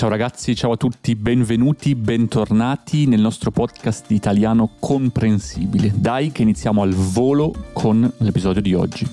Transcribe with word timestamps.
Ciao 0.00 0.08
ragazzi, 0.08 0.56
ciao 0.56 0.72
a 0.72 0.76
tutti, 0.78 1.14
benvenuti, 1.14 1.94
bentornati 1.94 3.06
nel 3.06 3.20
nostro 3.20 3.50
podcast 3.50 4.10
italiano 4.12 4.76
comprensibile. 4.80 5.92
Dai 5.94 6.32
che 6.32 6.40
iniziamo 6.40 6.80
al 6.80 6.94
volo 6.94 7.52
con 7.74 8.10
l'episodio 8.20 8.62
di 8.62 8.72
oggi. 8.72 9.06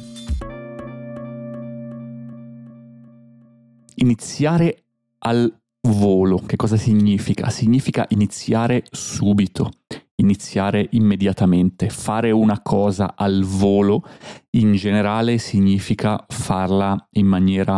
Iniziare 3.96 4.84
al 5.26 5.54
volo, 5.90 6.38
che 6.46 6.56
cosa 6.56 6.78
significa? 6.78 7.50
Significa 7.50 8.06
iniziare 8.12 8.86
subito, 8.90 9.70
iniziare 10.16 10.88
immediatamente. 10.92 11.90
Fare 11.90 12.32
una 12.32 12.62
cosa 12.62 13.16
al 13.18 13.44
volo 13.44 14.04
in 14.52 14.72
generale 14.76 15.38
significa 15.38 16.26
farla 16.30 17.10
in 17.16 17.26
maniera 17.28 17.78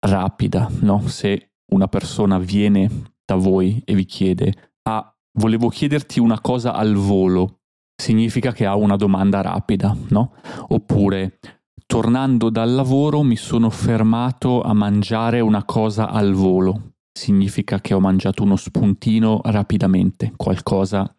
rapida, 0.00 0.70
no? 0.80 1.00
Se 1.08 1.52
una 1.72 1.88
persona 1.88 2.38
viene 2.38 3.14
da 3.24 3.34
voi 3.34 3.82
e 3.84 3.94
vi 3.94 4.04
chiede, 4.04 4.72
ah, 4.88 5.12
volevo 5.38 5.68
chiederti 5.68 6.20
una 6.20 6.40
cosa 6.40 6.72
al 6.74 6.94
volo, 6.94 7.60
significa 8.00 8.52
che 8.52 8.66
ha 8.66 8.76
una 8.76 8.96
domanda 8.96 9.40
rapida, 9.40 9.96
no? 10.08 10.34
Oppure, 10.68 11.38
tornando 11.86 12.50
dal 12.50 12.72
lavoro 12.72 13.22
mi 13.22 13.36
sono 13.36 13.70
fermato 13.70 14.62
a 14.62 14.72
mangiare 14.74 15.40
una 15.40 15.64
cosa 15.64 16.08
al 16.10 16.32
volo, 16.32 16.94
significa 17.12 17.80
che 17.80 17.94
ho 17.94 18.00
mangiato 18.00 18.42
uno 18.42 18.56
spuntino 18.56 19.40
rapidamente, 19.44 20.32
qualcosa 20.36 21.10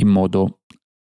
in 0.00 0.08
modo 0.08 0.60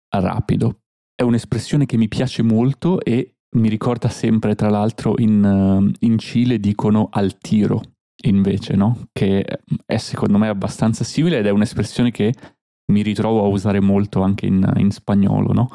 rapido. 0.08 0.80
È 1.14 1.22
un'espressione 1.22 1.86
che 1.86 1.96
mi 1.96 2.08
piace 2.08 2.42
molto 2.42 3.00
e 3.02 3.36
mi 3.56 3.68
ricorda 3.68 4.08
sempre, 4.08 4.54
tra 4.54 4.68
l'altro, 4.68 5.14
in, 5.18 5.90
in 6.00 6.18
Cile 6.18 6.58
dicono 6.58 7.08
al 7.10 7.38
tiro, 7.38 7.80
invece, 8.24 8.74
no? 8.74 9.08
Che 9.12 9.44
è 9.84 9.96
secondo 9.96 10.38
me 10.38 10.48
abbastanza 10.48 11.04
simile 11.04 11.38
ed 11.38 11.46
è 11.46 11.50
un'espressione 11.50 12.10
che 12.10 12.34
mi 12.92 13.02
ritrovo 13.02 13.44
a 13.44 13.48
usare 13.48 13.80
molto 13.80 14.22
anche 14.22 14.46
in, 14.46 14.72
in 14.76 14.90
spagnolo, 14.90 15.52
no? 15.52 15.70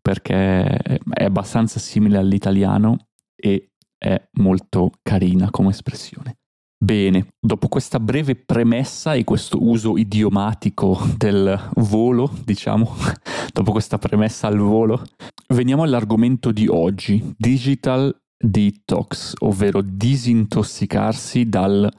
Perché 0.00 0.64
è 0.64 1.24
abbastanza 1.24 1.78
simile 1.78 2.18
all'italiano 2.18 3.08
e 3.34 3.70
è 3.98 4.28
molto 4.38 4.90
carina 5.02 5.50
come 5.50 5.70
espressione. 5.70 6.38
Bene, 6.78 7.28
dopo 7.40 7.68
questa 7.68 7.98
breve 7.98 8.36
premessa 8.36 9.14
e 9.14 9.24
questo 9.24 9.62
uso 9.62 9.96
idiomatico 9.96 10.98
del 11.16 11.70
volo, 11.76 12.30
diciamo, 12.44 12.94
dopo 13.52 13.72
questa 13.72 13.96
premessa 13.96 14.46
al 14.46 14.58
volo, 14.58 15.02
veniamo 15.48 15.84
all'argomento 15.84 16.52
di 16.52 16.68
oggi, 16.68 17.34
digital 17.38 18.14
detox, 18.36 19.34
ovvero 19.38 19.80
disintossicarsi 19.82 21.48
dal 21.48 21.90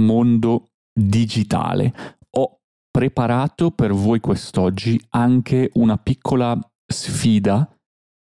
mondo 0.00 0.70
digitale. 0.92 1.94
Ho 2.36 2.60
preparato 2.90 3.70
per 3.70 3.92
voi 3.92 4.20
quest'oggi 4.20 5.00
anche 5.10 5.70
una 5.74 5.96
piccola 5.96 6.58
sfida, 6.86 7.68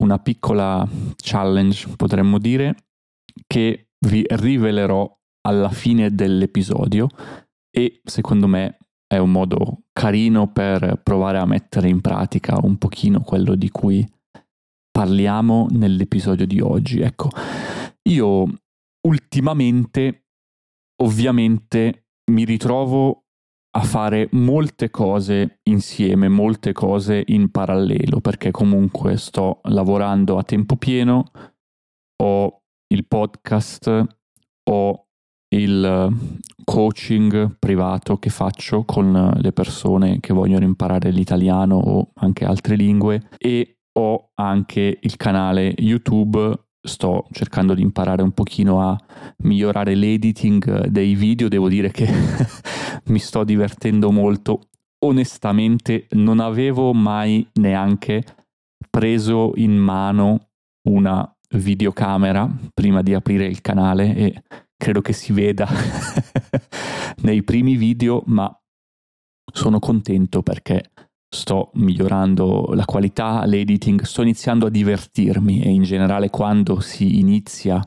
una 0.04 0.20
piccola 0.20 0.88
challenge, 1.16 1.96
potremmo 1.96 2.38
dire, 2.38 2.76
che 3.48 3.90
vi 4.06 4.24
rivelerò 4.28 5.12
alla 5.46 5.70
fine 5.70 6.14
dell'episodio 6.14 7.08
e 7.70 8.02
secondo 8.04 8.48
me 8.48 8.78
è 9.08 9.18
un 9.18 9.32
modo 9.32 9.84
carino 9.92 10.52
per 10.52 11.00
provare 11.04 11.38
a 11.38 11.46
mettere 11.46 11.90
in 11.90 12.02
pratica 12.02 12.58
un 12.62 12.78
pochino 12.78 13.22
quello 13.22 13.56
di 13.56 13.70
cui 13.70 14.08
parliamo 14.94 15.68
nell'episodio 15.72 16.46
di 16.46 16.62
oggi. 16.62 17.02
Ecco, 17.02 17.30
io 18.10 18.46
ultimamente 19.08 20.28
ovviamente 21.02 22.06
mi 22.32 22.46
ritrovo 22.46 23.26
a 23.76 23.82
fare 23.82 24.30
molte 24.34 24.92
cose 24.92 25.60
insieme, 25.64 26.30
molte 26.30 26.74
cose 26.74 27.24
in 27.26 27.50
parallelo, 27.50 28.22
perché 28.22 28.52
comunque 28.52 29.18
sto 29.18 29.62
lavorando 29.64 30.38
a 30.38 30.44
tempo 30.44 30.76
pieno, 30.76 31.32
ho 32.22 32.62
il 32.94 33.08
podcast, 33.08 34.06
ho 34.70 35.08
il 35.56 36.18
coaching 36.64 37.58
privato 37.58 38.18
che 38.18 38.30
faccio 38.30 38.86
con 38.86 39.34
le 39.36 39.52
persone 39.52 40.20
che 40.20 40.34
vogliono 40.34 40.66
imparare 40.66 41.10
l'italiano 41.10 41.76
o 41.78 42.12
anche 42.16 42.46
altre 42.46 42.76
lingue 42.76 43.28
e 43.38 43.80
ho 43.94 44.32
anche 44.36 45.00
il 45.02 45.16
canale 45.18 45.74
YouTube, 45.78 46.68
sto 46.82 47.28
cercando 47.32 47.74
di 47.74 47.82
imparare 47.82 48.22
un 48.22 48.32
pochino 48.32 48.82
a 48.82 48.98
migliorare 49.40 49.96
l'editing 49.96 50.88
dei 50.88 51.16
video, 51.16 51.48
devo 51.48 51.70
dire 51.70 51.92
che 51.92 52.08
mi 53.06 53.20
sto 53.20 53.44
divertendo 53.44 54.12
molto. 54.12 54.70
Onestamente 55.06 56.08
non 56.12 56.40
avevo 56.40 56.94
mai 56.94 57.46
neanche 57.54 58.24
preso 58.90 59.52
in 59.56 59.76
mano 59.76 60.50
una 60.90 61.28
videocamera 61.56 62.50
prima 62.74 63.02
di 63.02 63.14
aprire 63.14 63.46
il 63.46 63.62
canale 63.62 64.16
e 64.16 64.44
credo 64.76 65.02
che 65.02 65.14
si 65.14 65.34
veda 65.34 65.68
nei 67.24 67.44
primi 67.44 67.76
video, 67.76 68.24
ma 68.28 68.56
sono 69.52 69.80
contento 69.80 70.42
perché 70.42 70.92
sto 71.34 71.72
migliorando 71.74 72.72
la 72.74 72.86
qualità, 72.86 73.44
l'editing, 73.46 74.04
sto 74.04 74.22
iniziando 74.22 74.68
a 74.68 74.70
divertirmi 74.70 75.62
e 75.62 75.70
in 75.70 75.84
generale 75.84 76.30
quando 76.30 76.80
si 76.80 77.20
inizia 77.20 77.82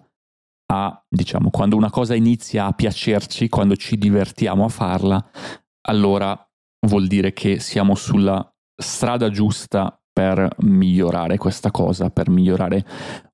a, 0.72 1.04
diciamo, 1.08 1.50
quando 1.50 1.76
una 1.76 1.90
cosa 1.90 2.14
inizia 2.14 2.66
a 2.66 2.72
piacerci, 2.72 3.48
quando 3.48 3.76
ci 3.76 3.96
divertiamo 3.96 4.64
a 4.64 4.68
farla, 4.68 5.24
allora 5.88 6.38
vuol 6.86 7.06
dire 7.06 7.32
che 7.32 7.60
siamo 7.60 7.94
sulla 7.94 8.44
strada 8.76 9.30
giusta 9.30 9.98
per 10.12 10.48
migliorare 10.60 11.38
questa 11.38 11.70
cosa, 11.70 12.10
per 12.10 12.28
migliorare 12.28 12.84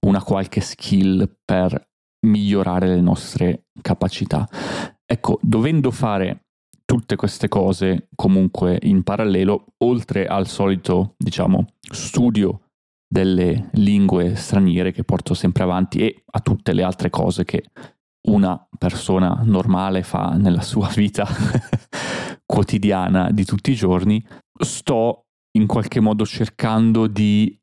una 0.06 0.22
qualche 0.22 0.60
skill, 0.60 1.38
per 1.44 1.90
migliorare 2.26 2.88
le 2.88 3.00
nostre 3.00 3.66
capacità. 3.80 4.46
Ecco, 5.04 5.38
dovendo 5.42 5.90
fare 5.90 6.46
tutte 6.92 7.16
queste 7.16 7.48
cose 7.48 8.08
comunque 8.14 8.78
in 8.82 9.02
parallelo, 9.02 9.64
oltre 9.78 10.26
al 10.26 10.46
solito, 10.46 11.14
diciamo, 11.16 11.64
studio 11.80 12.68
delle 13.08 13.70
lingue 13.72 14.34
straniere 14.34 14.92
che 14.92 15.02
porto 15.02 15.32
sempre 15.32 15.62
avanti 15.62 16.00
e 16.00 16.22
a 16.32 16.40
tutte 16.40 16.74
le 16.74 16.82
altre 16.82 17.08
cose 17.08 17.46
che 17.46 17.64
una 18.28 18.62
persona 18.76 19.40
normale 19.42 20.02
fa 20.02 20.34
nella 20.36 20.60
sua 20.60 20.88
vita 20.94 21.26
quotidiana 22.44 23.30
di 23.30 23.46
tutti 23.46 23.70
i 23.70 23.74
giorni, 23.74 24.22
sto 24.62 25.28
in 25.52 25.66
qualche 25.66 26.00
modo 26.00 26.26
cercando 26.26 27.06
di 27.06 27.58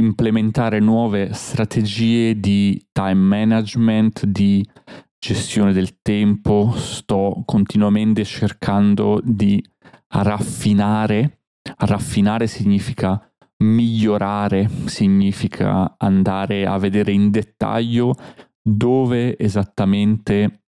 implementare 0.00 0.80
nuove 0.80 1.32
strategie 1.32 2.40
di 2.40 2.88
time 2.90 3.14
management, 3.14 4.26
di 4.26 4.68
gestione 5.18 5.72
del 5.72 6.00
tempo, 6.00 6.72
sto 6.76 7.42
continuamente 7.44 8.24
cercando 8.24 9.20
di 9.22 9.62
raffinare. 10.08 11.40
Raffinare 11.76 12.46
significa 12.46 13.20
migliorare, 13.58 14.68
significa 14.86 15.96
andare 15.98 16.66
a 16.66 16.78
vedere 16.78 17.12
in 17.12 17.30
dettaglio 17.30 18.14
dove 18.62 19.36
esattamente 19.38 20.62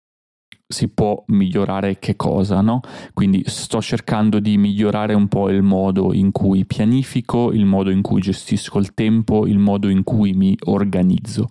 si 0.67 0.89
può 0.89 1.23
migliorare 1.29 1.99
che 1.99 2.15
cosa, 2.15 2.61
no? 2.61 2.81
Quindi 3.13 3.43
sto 3.47 3.81
cercando 3.81 4.39
di 4.39 4.57
migliorare 4.57 5.15
un 5.15 5.27
po' 5.27 5.49
il 5.51 5.63
modo 5.63 6.15
in 6.15 6.31
cui 6.31 6.65
pianifico, 6.65 7.53
il 7.53 7.65
modo 7.65 7.91
in 7.91 8.03
cui 8.03 8.21
gestisco 8.21 8.79
il 8.79 8.95
tempo, 8.95 9.47
il 9.47 9.59
modo 9.59 9.89
in 9.89 10.05
cui 10.05 10.33
mi 10.33 10.57
organizzo. 10.67 11.49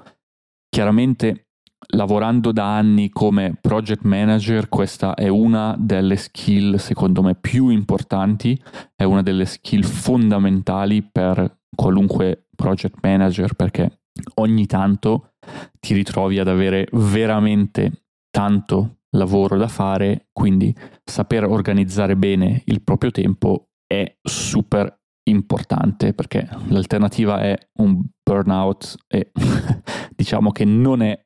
Chiaramente 0.69 1.48
lavorando 1.95 2.51
da 2.51 2.75
anni 2.75 3.09
come 3.09 3.57
project 3.59 4.03
manager, 4.03 4.69
questa 4.69 5.13
è 5.15 5.27
una 5.27 5.75
delle 5.77 6.17
skill 6.17 6.75
secondo 6.75 7.21
me 7.21 7.35
più 7.35 7.69
importanti, 7.69 8.61
è 8.95 9.03
una 9.03 9.21
delle 9.21 9.45
skill 9.45 9.83
fondamentali 9.83 11.01
per 11.03 11.59
qualunque 11.75 12.47
project 12.55 12.97
manager 13.01 13.53
perché 13.53 14.01
ogni 14.35 14.65
tanto 14.65 15.33
ti 15.79 15.93
ritrovi 15.93 16.39
ad 16.39 16.47
avere 16.47 16.87
veramente 16.91 18.03
tanto 18.29 18.97
lavoro 19.11 19.57
da 19.57 19.67
fare, 19.67 20.27
quindi 20.31 20.75
saper 21.03 21.45
organizzare 21.45 22.15
bene 22.15 22.61
il 22.65 22.81
proprio 22.83 23.11
tempo 23.11 23.69
è 23.87 24.17
super 24.21 24.97
importante 25.23 26.13
perché 26.13 26.47
l'alternativa 26.67 27.41
è 27.41 27.57
un 27.79 28.03
burnout 28.23 28.95
e 29.07 29.31
diciamo 30.15 30.51
che 30.51 30.65
non 30.65 31.01
è 31.01 31.19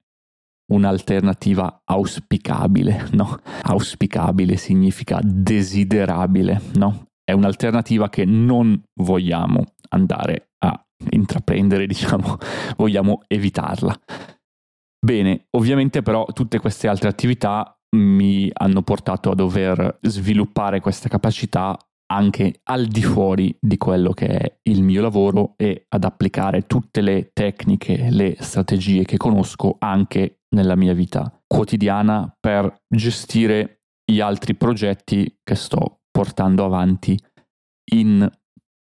un'alternativa 0.73 1.81
auspicabile, 1.85 3.07
no? 3.11 3.39
Auspicabile 3.63 4.57
significa 4.57 5.19
desiderabile, 5.23 6.61
no? 6.75 7.05
È 7.23 7.31
un'alternativa 7.31 8.09
che 8.09 8.25
non 8.25 8.81
vogliamo 8.99 9.63
andare 9.89 10.49
a 10.59 10.83
intraprendere, 11.11 11.85
diciamo, 11.87 12.37
vogliamo 12.75 13.21
evitarla. 13.27 13.97
Bene, 15.03 15.47
ovviamente 15.51 16.01
però 16.01 16.25
tutte 16.25 16.59
queste 16.59 16.87
altre 16.87 17.09
attività 17.09 17.77
mi 17.95 18.49
hanno 18.51 18.81
portato 18.81 19.29
a 19.29 19.35
dover 19.35 19.99
sviluppare 20.01 20.79
questa 20.79 21.09
capacità 21.09 21.77
anche 22.07 22.59
al 22.63 22.85
di 22.85 23.01
fuori 23.01 23.55
di 23.59 23.77
quello 23.77 24.11
che 24.11 24.27
è 24.27 24.59
il 24.63 24.83
mio 24.83 25.01
lavoro 25.01 25.53
e 25.57 25.85
ad 25.89 26.03
applicare 26.03 26.67
tutte 26.67 27.01
le 27.01 27.31
tecniche, 27.33 28.09
le 28.09 28.35
strategie 28.39 29.03
che 29.03 29.17
conosco 29.17 29.75
anche 29.79 30.41
nella 30.55 30.75
mia 30.75 30.93
vita 30.93 31.41
quotidiana 31.47 32.35
per 32.39 32.81
gestire 32.87 33.81
gli 34.05 34.19
altri 34.19 34.55
progetti 34.55 35.39
che 35.41 35.55
sto 35.55 36.01
portando 36.11 36.65
avanti 36.65 37.17
in 37.93 38.29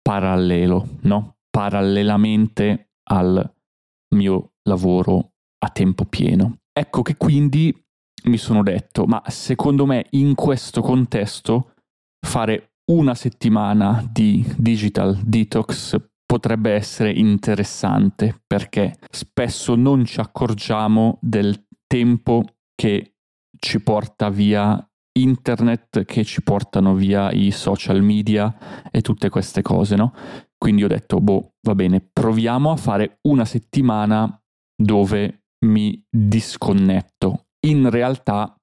parallelo, 0.02 0.98
no? 1.02 1.36
Parallelamente 1.50 2.90
al 3.10 3.54
mio 4.14 4.52
lavoro 4.68 5.32
a 5.58 5.68
tempo 5.70 6.04
pieno. 6.04 6.58
Ecco 6.72 7.02
che 7.02 7.16
quindi 7.16 7.74
mi 8.24 8.36
sono 8.36 8.62
detto, 8.62 9.04
ma 9.04 9.22
secondo 9.26 9.86
me 9.86 10.06
in 10.10 10.34
questo 10.34 10.80
contesto 10.80 11.74
fare 12.26 12.73
una 12.86 13.14
settimana 13.14 14.06
di 14.10 14.44
digital 14.56 15.16
detox 15.22 15.96
potrebbe 16.26 16.72
essere 16.72 17.12
interessante 17.12 18.42
perché 18.46 18.96
spesso 19.10 19.74
non 19.74 20.04
ci 20.04 20.20
accorgiamo 20.20 21.18
del 21.20 21.66
tempo 21.86 22.44
che 22.74 23.14
ci 23.58 23.80
porta 23.80 24.30
via 24.30 24.86
internet, 25.16 26.04
che 26.04 26.24
ci 26.24 26.42
portano 26.42 26.94
via 26.94 27.30
i 27.30 27.50
social 27.52 28.02
media 28.02 28.88
e 28.90 29.00
tutte 29.00 29.28
queste 29.28 29.62
cose, 29.62 29.94
no? 29.94 30.12
Quindi 30.58 30.82
ho 30.82 30.88
detto, 30.88 31.20
boh, 31.20 31.54
va 31.62 31.74
bene, 31.74 32.00
proviamo 32.00 32.70
a 32.70 32.76
fare 32.76 33.18
una 33.28 33.44
settimana 33.44 34.42
dove 34.74 35.44
mi 35.66 36.02
disconnetto. 36.10 37.46
In 37.66 37.90
realtà 37.90 38.56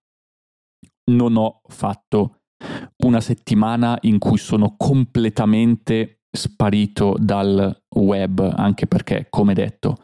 non 1.11 1.37
ho 1.37 1.61
fatto 1.67 2.40
una 3.03 3.21
settimana 3.21 3.97
in 4.01 4.19
cui 4.19 4.37
sono 4.37 4.75
completamente 4.77 6.21
sparito 6.31 7.15
dal 7.19 7.83
web, 7.95 8.53
anche 8.55 8.87
perché, 8.87 9.27
come 9.29 9.53
detto, 9.53 9.97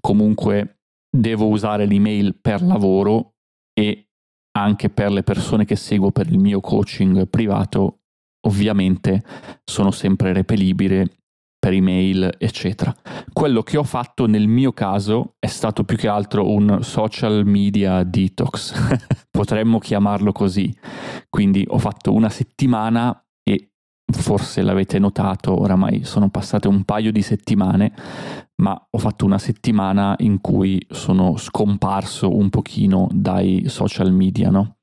comunque 0.00 0.80
devo 1.10 1.48
usare 1.48 1.86
l'email 1.86 2.38
per 2.40 2.62
lavoro 2.62 3.34
e 3.72 4.08
anche 4.52 4.90
per 4.90 5.10
le 5.10 5.22
persone 5.22 5.64
che 5.64 5.76
seguo 5.76 6.10
per 6.10 6.28
il 6.28 6.38
mio 6.38 6.60
coaching 6.60 7.28
privato, 7.28 8.00
ovviamente 8.46 9.22
sono 9.64 9.90
sempre 9.90 10.32
reperibile 10.32 11.19
per 11.60 11.74
email, 11.74 12.34
eccetera. 12.38 12.92
Quello 13.32 13.62
che 13.62 13.76
ho 13.76 13.84
fatto 13.84 14.26
nel 14.26 14.48
mio 14.48 14.72
caso 14.72 15.34
è 15.38 15.46
stato 15.46 15.84
più 15.84 15.96
che 15.96 16.08
altro 16.08 16.50
un 16.50 16.78
social 16.82 17.44
media 17.44 18.02
detox, 18.02 18.74
potremmo 19.30 19.78
chiamarlo 19.78 20.32
così. 20.32 20.74
Quindi 21.28 21.64
ho 21.68 21.78
fatto 21.78 22.14
una 22.14 22.30
settimana 22.30 23.22
e 23.44 23.72
forse 24.10 24.62
l'avete 24.62 24.98
notato, 24.98 25.60
oramai 25.60 26.02
sono 26.04 26.30
passate 26.30 26.66
un 26.66 26.84
paio 26.84 27.12
di 27.12 27.22
settimane, 27.22 27.92
ma 28.62 28.88
ho 28.90 28.98
fatto 28.98 29.26
una 29.26 29.38
settimana 29.38 30.14
in 30.20 30.40
cui 30.40 30.84
sono 30.88 31.36
scomparso 31.36 32.34
un 32.34 32.48
pochino 32.48 33.06
dai 33.12 33.64
social 33.66 34.12
media, 34.12 34.48
no? 34.48 34.79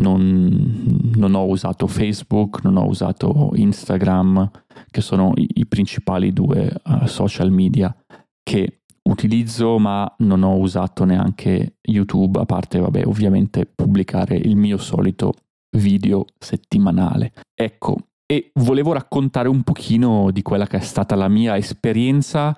Non, 0.00 1.12
non, 1.14 1.34
ho 1.34 1.46
usato 1.46 1.86
Facebook, 1.86 2.62
non 2.62 2.76
ho 2.76 2.86
usato 2.86 3.50
Instagram, 3.54 4.50
che 4.90 5.00
sono 5.00 5.32
i, 5.36 5.48
i 5.54 5.66
principali 5.66 6.32
due 6.32 6.70
uh, 6.84 7.06
social 7.06 7.50
media 7.50 7.94
che 8.42 8.82
utilizzo, 9.08 9.78
ma 9.78 10.12
non 10.18 10.42
ho 10.42 10.56
usato 10.56 11.04
neanche 11.04 11.76
YouTube, 11.82 12.40
a 12.40 12.44
parte, 12.44 12.78
vabbè, 12.78 13.06
ovviamente 13.06 13.66
pubblicare 13.66 14.36
il 14.36 14.56
mio 14.56 14.76
solito 14.76 15.32
video 15.76 16.24
settimanale. 16.38 17.32
Ecco, 17.54 17.96
e 18.26 18.50
volevo 18.54 18.92
raccontare 18.92 19.48
un 19.48 19.62
pochino 19.62 20.30
di 20.30 20.42
quella 20.42 20.66
che 20.66 20.78
è 20.78 20.80
stata 20.80 21.14
la 21.14 21.28
mia 21.28 21.56
esperienza 21.56 22.56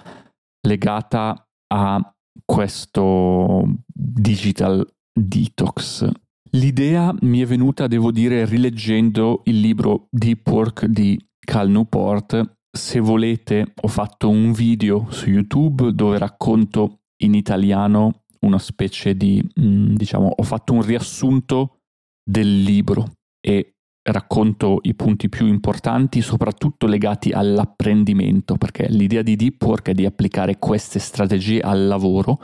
legata 0.67 1.47
a 1.69 2.15
questo 2.45 3.65
digital 3.87 4.87
detox 5.13 6.11
L'idea 6.53 7.15
mi 7.21 7.41
è 7.41 7.47
venuta, 7.47 7.87
devo 7.87 8.11
dire, 8.11 8.47
rileggendo 8.47 9.43
il 9.45 9.61
libro 9.61 10.07
Deep 10.11 10.47
Work 10.49 10.87
di 10.87 11.19
Cal 11.39 11.69
Newport. 11.69 12.57
Se 12.71 13.01
volete, 13.01 13.73
ho 13.83 13.89
fatto 13.89 14.31
un 14.31 14.53
video 14.53 15.07
su 15.11 15.29
YouTube 15.29 15.93
dove 15.93 16.17
racconto 16.17 17.01
in 17.23 17.35
italiano 17.35 18.23
una 18.41 18.59
specie 18.59 19.17
di, 19.17 19.43
mm, 19.61 19.95
diciamo, 19.95 20.33
ho 20.37 20.43
fatto 20.43 20.73
un 20.73 20.83
riassunto 20.83 21.81
del 22.25 22.63
libro 22.63 23.13
e 23.41 23.75
racconto 24.11 24.79
i 24.83 24.95
punti 24.95 25.29
più 25.29 25.47
importanti, 25.47 26.23
soprattutto 26.23 26.87
legati 26.87 27.31
all'apprendimento, 27.31 28.57
perché 28.57 28.87
l'idea 28.89 29.23
di 29.23 29.37
Deep 29.37 29.63
Work 29.63 29.89
è 29.89 29.93
di 29.93 30.07
applicare 30.07 30.59
queste 30.59 30.99
strategie 30.99 31.61
al 31.61 31.87
lavoro. 31.87 32.39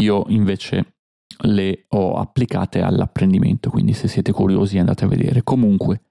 Io 0.00 0.24
invece 0.28 0.93
le 1.42 1.86
ho 1.88 2.14
applicate 2.14 2.80
all'apprendimento, 2.80 3.70
quindi 3.70 3.92
se 3.92 4.08
siete 4.08 4.32
curiosi 4.32 4.78
andate 4.78 5.04
a 5.04 5.08
vedere. 5.08 5.42
Comunque, 5.42 6.02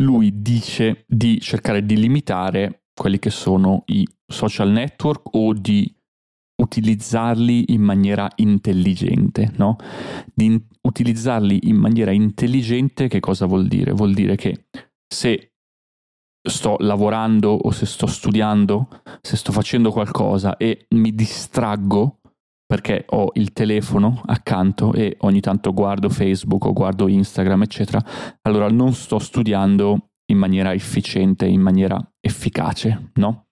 lui 0.00 0.42
dice 0.42 1.04
di 1.06 1.40
cercare 1.40 1.84
di 1.84 1.96
limitare 1.96 2.84
quelli 2.94 3.18
che 3.18 3.30
sono 3.30 3.82
i 3.86 4.06
social 4.26 4.70
network 4.70 5.34
o 5.34 5.52
di 5.52 5.94
utilizzarli 6.62 7.72
in 7.72 7.82
maniera 7.82 8.30
intelligente, 8.36 9.52
no? 9.56 9.76
Di 10.32 10.44
in- 10.44 10.62
utilizzarli 10.82 11.68
in 11.68 11.76
maniera 11.76 12.10
intelligente 12.10 13.08
che 13.08 13.20
cosa 13.20 13.46
vuol 13.46 13.66
dire? 13.66 13.92
Vuol 13.92 14.14
dire 14.14 14.36
che 14.36 14.66
se 15.06 15.52
sto 16.42 16.76
lavorando 16.80 17.50
o 17.50 17.70
se 17.70 17.86
sto 17.86 18.06
studiando, 18.06 18.88
se 19.20 19.36
sto 19.36 19.52
facendo 19.52 19.92
qualcosa 19.92 20.56
e 20.56 20.86
mi 20.90 21.14
distraggo 21.14 22.20
perché 22.72 23.04
ho 23.10 23.32
il 23.34 23.52
telefono 23.52 24.22
accanto 24.24 24.94
e 24.94 25.18
ogni 25.20 25.40
tanto 25.40 25.74
guardo 25.74 26.08
Facebook 26.08 26.64
o 26.64 26.72
guardo 26.72 27.06
Instagram, 27.06 27.64
eccetera, 27.64 28.02
allora 28.40 28.66
non 28.70 28.94
sto 28.94 29.18
studiando 29.18 30.12
in 30.30 30.38
maniera 30.38 30.72
efficiente, 30.72 31.44
in 31.44 31.60
maniera 31.60 32.02
efficace, 32.18 33.10
no? 33.16 33.48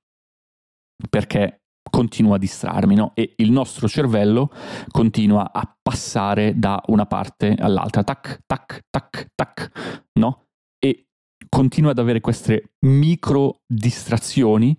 Perché 1.10 1.64
continua 1.90 2.36
a 2.36 2.38
distrarmi, 2.38 2.94
no? 2.94 3.12
E 3.14 3.34
il 3.36 3.50
nostro 3.50 3.88
cervello 3.88 4.50
continua 4.90 5.52
a 5.52 5.70
passare 5.82 6.58
da 6.58 6.82
una 6.86 7.04
parte 7.04 7.56
all'altra, 7.58 8.02
tac, 8.02 8.40
tac, 8.46 8.86
tac, 8.88 9.26
tac, 9.34 10.06
no? 10.18 10.46
E 10.82 11.08
continua 11.50 11.90
ad 11.90 11.98
avere 11.98 12.22
queste 12.22 12.70
micro 12.86 13.56
distrazioni 13.70 14.74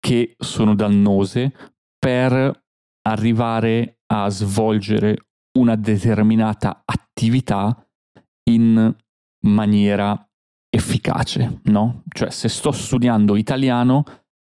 che 0.00 0.36
sono 0.38 0.74
dannose 0.74 1.52
per 1.98 2.62
arrivare 3.06 4.00
a 4.06 4.28
svolgere 4.28 5.26
una 5.58 5.76
determinata 5.76 6.82
attività 6.84 7.86
in 8.50 8.94
maniera 9.46 10.28
efficace, 10.70 11.60
no? 11.64 12.02
Cioè 12.08 12.30
se 12.30 12.48
sto 12.48 12.72
studiando 12.72 13.36
italiano, 13.36 14.04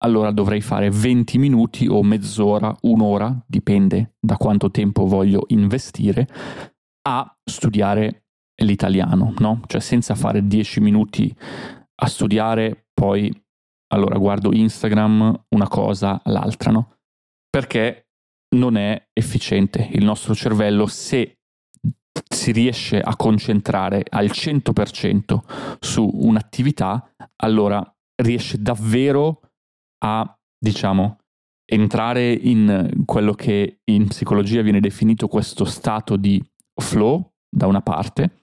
allora 0.03 0.31
dovrei 0.31 0.61
fare 0.61 0.91
20 0.91 1.39
minuti 1.39 1.87
o 1.87 2.03
mezz'ora, 2.03 2.75
un'ora, 2.83 3.43
dipende 3.47 4.15
da 4.19 4.37
quanto 4.37 4.71
tempo 4.71 5.07
voglio 5.07 5.45
investire, 5.49 6.29
a 7.09 7.39
studiare 7.45 8.27
l'italiano, 8.63 9.33
no? 9.39 9.61
Cioè 9.67 9.81
senza 9.81 10.15
fare 10.15 10.47
10 10.47 10.81
minuti 10.81 11.35
a 12.03 12.07
studiare, 12.07 12.89
poi 12.93 13.33
allora 13.93 14.19
guardo 14.19 14.53
Instagram, 14.53 15.47
una 15.55 15.69
cosa, 15.69 16.21
l'altra, 16.25 16.71
no? 16.71 16.97
Perché 17.49 18.10
non 18.57 18.77
è 18.77 19.09
efficiente. 19.13 19.89
Il 19.93 20.05
nostro 20.05 20.35
cervello, 20.35 20.87
se 20.87 21.39
si 22.29 22.53
riesce 22.53 23.01
a 23.01 23.17
concentrare 23.17 24.05
al 24.09 24.27
100% 24.27 25.79
su 25.79 26.09
un'attività, 26.13 27.13
allora 27.37 27.83
riesce 28.23 28.61
davvero 28.61 29.41
a, 30.05 30.39
diciamo, 30.59 31.19
entrare 31.65 32.33
in 32.33 33.03
quello 33.05 33.33
che 33.33 33.81
in 33.85 34.09
psicologia 34.09 34.63
viene 34.63 34.81
definito 34.81 35.29
questo 35.29 35.65
stato 35.65 36.17
di 36.17 36.43
flow, 36.75 37.33
da 37.49 37.67
una 37.67 37.81
parte, 37.81 38.43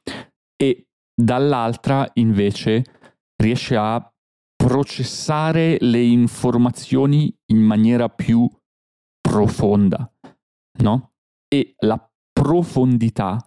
e 0.55 0.87
dall'altra 1.13 2.09
invece 2.13 2.83
riesce 3.35 3.75
a 3.75 4.11
processare 4.55 5.77
le 5.81 6.01
informazioni 6.01 7.33
in 7.51 7.59
maniera 7.59 8.09
più 8.09 8.49
profonda, 9.27 10.09
no? 10.79 11.11
E 11.47 11.75
la 11.79 11.99
profondità 12.31 13.37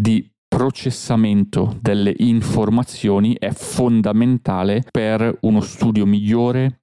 di 0.00 0.32
processamento 0.46 1.76
delle 1.80 2.14
informazioni 2.18 3.34
è 3.36 3.50
fondamentale 3.50 4.84
per 4.90 5.38
uno 5.42 5.60
studio 5.60 6.06
migliore 6.06 6.82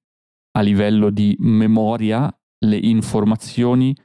a 0.57 0.61
livello 0.61 1.09
di 1.09 1.35
memoria. 1.39 2.29
Le 2.65 2.77
informazioni 2.77 3.95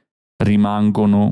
rimangono 0.43 1.31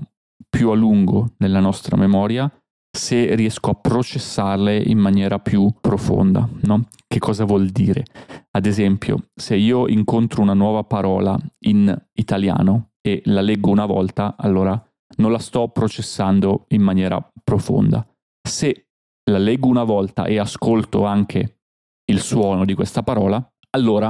più 0.50 0.70
a 0.70 0.76
lungo 0.76 1.34
nella 1.38 1.60
nostra 1.60 1.96
memoria 1.96 2.52
se 2.92 3.36
riesco 3.36 3.70
a 3.70 3.76
processarle 3.76 4.78
in 4.78 4.98
maniera 4.98 5.40
più 5.40 5.72
profonda. 5.80 6.48
No? 6.64 6.88
Che 7.08 7.20
cosa 7.20 7.46
vuol 7.46 7.68
dire? 7.68 8.06
Ad 8.52 8.66
esempio, 8.66 9.30
se 9.36 9.56
io 9.56 9.88
incontro 9.88 10.42
una 10.42 10.54
nuova 10.54 10.84
parola 10.84 11.38
in 11.66 11.96
italiano 12.14 12.89
e 13.02 13.22
la 13.26 13.42
leggo 13.42 13.70
una 13.70 13.86
volta, 13.86 14.36
allora 14.38 14.82
non 15.18 15.32
la 15.32 15.40
sto 15.40 15.70
processando 15.70 16.66
in 16.70 16.82
maniera 16.82 17.26
profonda. 17.44 18.06
Se 18.48 18.88
la 19.30 19.38
leggo 19.38 19.68
una 19.68 19.84
volta 19.84 20.26
e 20.26 20.38
ascolto 20.38 21.06
anche 21.06 21.60
il 22.06 22.20
suono 22.20 22.66
di 22.66 22.74
questa 22.74 23.04
parola, 23.04 23.44
allora 23.72 24.10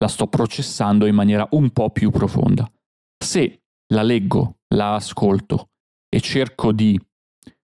la 0.00 0.08
sto 0.08 0.26
processando 0.28 1.06
in 1.06 1.14
maniera 1.14 1.46
un 1.52 1.70
po' 1.70 1.90
più 1.90 2.10
profonda. 2.10 2.70
Se 3.22 3.62
la 3.92 4.02
leggo, 4.02 4.58
la 4.74 4.94
ascolto 4.94 5.70
e 6.08 6.20
cerco 6.20 6.72
di 6.72 7.00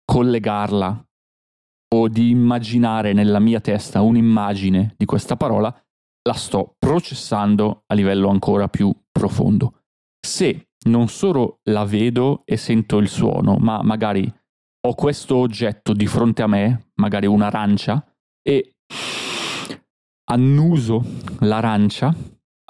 collegarla 0.04 1.06
o 1.94 2.08
di 2.08 2.30
immaginare 2.30 3.12
nella 3.12 3.38
mia 3.38 3.60
testa 3.60 4.02
un'immagine 4.02 4.94
di 4.96 5.04
questa 5.04 5.36
parola, 5.36 5.74
la 6.28 6.34
sto 6.34 6.74
processando 6.78 7.84
a 7.86 7.94
livello 7.94 8.28
ancora 8.28 8.68
più 8.68 8.94
profondo. 9.10 9.77
Se 10.20 10.68
non 10.86 11.08
solo 11.08 11.60
la 11.64 11.84
vedo 11.84 12.42
e 12.44 12.56
sento 12.56 12.98
il 12.98 13.08
suono, 13.08 13.56
ma 13.56 13.82
magari 13.82 14.32
ho 14.86 14.94
questo 14.94 15.36
oggetto 15.36 15.92
di 15.92 16.06
fronte 16.06 16.42
a 16.42 16.46
me, 16.46 16.90
magari 16.94 17.26
un'arancia, 17.26 18.04
e 18.42 18.76
annuso 20.30 21.04
l'arancia, 21.40 22.14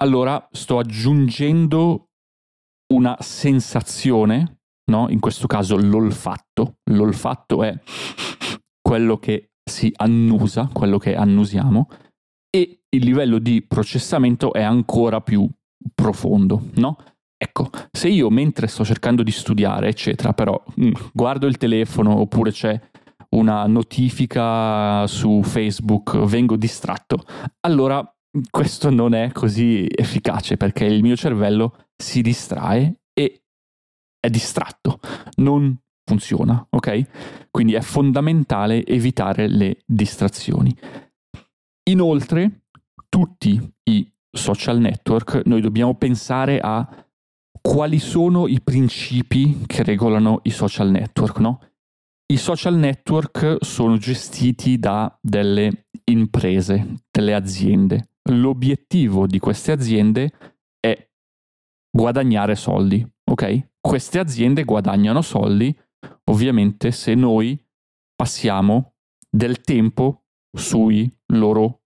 allora 0.01 0.47
sto 0.51 0.79
aggiungendo 0.79 2.09
una 2.93 3.15
sensazione, 3.19 4.61
no? 4.91 5.09
in 5.09 5.19
questo 5.19 5.47
caso 5.47 5.77
l'olfatto. 5.77 6.77
L'olfatto 6.91 7.63
è 7.63 7.77
quello 8.81 9.17
che 9.17 9.51
si 9.63 9.93
annusa, 9.95 10.69
quello 10.73 10.97
che 10.97 11.15
annusiamo, 11.15 11.87
e 12.49 12.83
il 12.89 13.05
livello 13.05 13.37
di 13.37 13.61
processamento 13.61 14.51
è 14.53 14.63
ancora 14.63 15.21
più 15.21 15.47
profondo, 15.93 16.69
no? 16.75 16.97
Ecco, 17.41 17.69
se 17.89 18.09
io 18.09 18.29
mentre 18.29 18.67
sto 18.67 18.83
cercando 18.83 19.23
di 19.23 19.31
studiare, 19.31 19.87
eccetera, 19.87 20.33
però 20.33 20.61
mm, 20.81 20.91
guardo 21.13 21.47
il 21.47 21.55
telefono 21.55 22.19
oppure 22.19 22.51
c'è 22.51 22.77
una 23.29 23.65
notifica 23.65 25.07
su 25.07 25.41
Facebook, 25.41 26.17
vengo 26.25 26.57
distratto, 26.57 27.23
allora 27.61 28.03
questo 28.49 28.89
non 28.89 29.13
è 29.13 29.31
così 29.31 29.87
efficace 29.89 30.57
perché 30.57 30.83
il 30.83 31.01
mio 31.01 31.15
cervello 31.15 31.85
si 31.95 32.21
distrae 32.21 33.03
e 33.13 33.43
è 34.19 34.29
distratto, 34.29 34.99
non 35.37 35.79
funziona, 36.03 36.67
ok? 36.69 37.47
Quindi 37.51 37.75
è 37.75 37.81
fondamentale 37.81 38.85
evitare 38.85 39.47
le 39.47 39.77
distrazioni. 39.85 40.75
Inoltre, 41.89 42.63
tutti 43.07 43.73
i 43.83 44.11
social 44.29 44.79
network 44.79 45.43
noi 45.45 45.61
dobbiamo 45.61 45.95
pensare 45.95 46.59
a 46.59 47.07
quali 47.61 47.99
sono 47.99 48.47
i 48.47 48.61
principi 48.61 49.63
che 49.65 49.83
regolano 49.83 50.39
i 50.43 50.49
social 50.49 50.89
network, 50.89 51.39
no? 51.39 51.61
I 52.31 52.37
social 52.37 52.75
network 52.75 53.57
sono 53.61 53.97
gestiti 53.97 54.77
da 54.77 55.17
delle 55.21 55.87
imprese, 56.05 56.95
delle 57.09 57.33
aziende. 57.33 58.11
L'obiettivo 58.29 59.25
di 59.25 59.39
queste 59.39 59.71
aziende 59.71 60.31
è 60.79 61.09
guadagnare 61.91 62.55
soldi, 62.55 63.05
ok? 63.31 63.69
Queste 63.81 64.19
aziende 64.19 64.63
guadagnano 64.63 65.21
soldi 65.21 65.75
ovviamente 66.29 66.91
se 66.91 67.15
noi 67.15 67.59
passiamo 68.15 68.93
del 69.29 69.61
tempo 69.61 70.25
sui 70.55 71.11
loro 71.33 71.81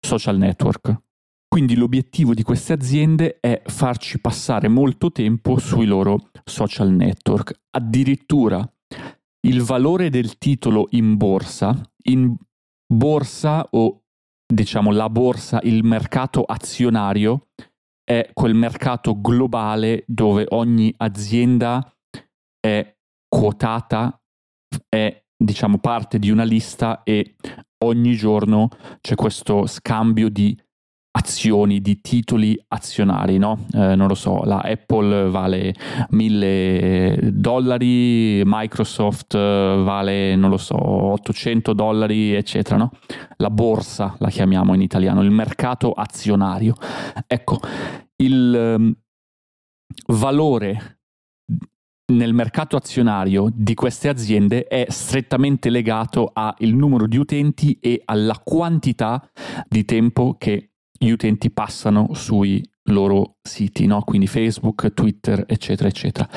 social 0.00 0.38
network. 0.38 1.07
Quindi 1.48 1.76
l'obiettivo 1.76 2.34
di 2.34 2.42
queste 2.42 2.74
aziende 2.74 3.38
è 3.40 3.62
farci 3.64 4.20
passare 4.20 4.68
molto 4.68 5.10
tempo 5.10 5.58
sui 5.58 5.86
loro 5.86 6.30
social 6.44 6.90
network. 6.92 7.58
Addirittura 7.70 8.70
il 9.46 9.62
valore 9.62 10.10
del 10.10 10.36
titolo 10.36 10.88
in 10.90 11.16
borsa, 11.16 11.74
in 12.04 12.36
borsa 12.86 13.66
o 13.70 14.02
diciamo 14.46 14.90
la 14.92 15.08
borsa, 15.08 15.60
il 15.62 15.84
mercato 15.84 16.42
azionario, 16.42 17.48
è 18.04 18.30
quel 18.32 18.54
mercato 18.54 19.20
globale 19.20 20.04
dove 20.06 20.46
ogni 20.50 20.92
azienda 20.98 21.94
è 22.60 22.96
quotata, 23.28 24.20
è 24.88 25.24
diciamo 25.36 25.78
parte 25.78 26.18
di 26.18 26.30
una 26.30 26.44
lista 26.44 27.02
e 27.04 27.36
ogni 27.84 28.14
giorno 28.16 28.68
c'è 29.00 29.14
questo 29.14 29.66
scambio 29.66 30.28
di 30.28 30.58
azioni, 31.10 31.80
di 31.80 32.00
titoli 32.00 32.58
azionari, 32.68 33.38
no? 33.38 33.66
Eh, 33.72 33.96
non 33.96 34.06
lo 34.08 34.14
so, 34.14 34.44
la 34.44 34.58
Apple 34.58 35.28
vale 35.30 35.74
1000 36.10 37.30
dollari, 37.32 38.42
Microsoft 38.44 39.34
eh, 39.34 39.80
vale, 39.82 40.36
non 40.36 40.50
lo 40.50 40.58
so, 40.58 40.76
800 40.76 41.72
dollari, 41.72 42.34
eccetera, 42.34 42.76
no? 42.76 42.92
La 43.36 43.50
borsa 43.50 44.14
la 44.18 44.28
chiamiamo 44.28 44.74
in 44.74 44.82
italiano, 44.82 45.22
il 45.22 45.30
mercato 45.30 45.92
azionario. 45.92 46.74
Ecco, 47.26 47.58
il 48.16 48.74
um, 48.76 48.94
valore 50.08 50.98
nel 52.12 52.32
mercato 52.32 52.76
azionario 52.76 53.50
di 53.52 53.74
queste 53.74 54.08
aziende 54.08 54.64
è 54.64 54.86
strettamente 54.88 55.68
legato 55.68 56.30
al 56.32 56.54
numero 56.60 57.06
di 57.06 57.18
utenti 57.18 57.78
e 57.80 58.00
alla 58.04 58.40
quantità 58.42 59.30
di 59.68 59.84
tempo 59.84 60.36
che 60.38 60.67
gli 60.98 61.10
utenti 61.10 61.50
passano 61.50 62.12
sui 62.14 62.62
loro 62.88 63.36
siti, 63.42 63.86
no? 63.86 64.02
quindi 64.02 64.26
Facebook, 64.26 64.92
Twitter, 64.92 65.44
eccetera, 65.46 65.88
eccetera. 65.88 66.28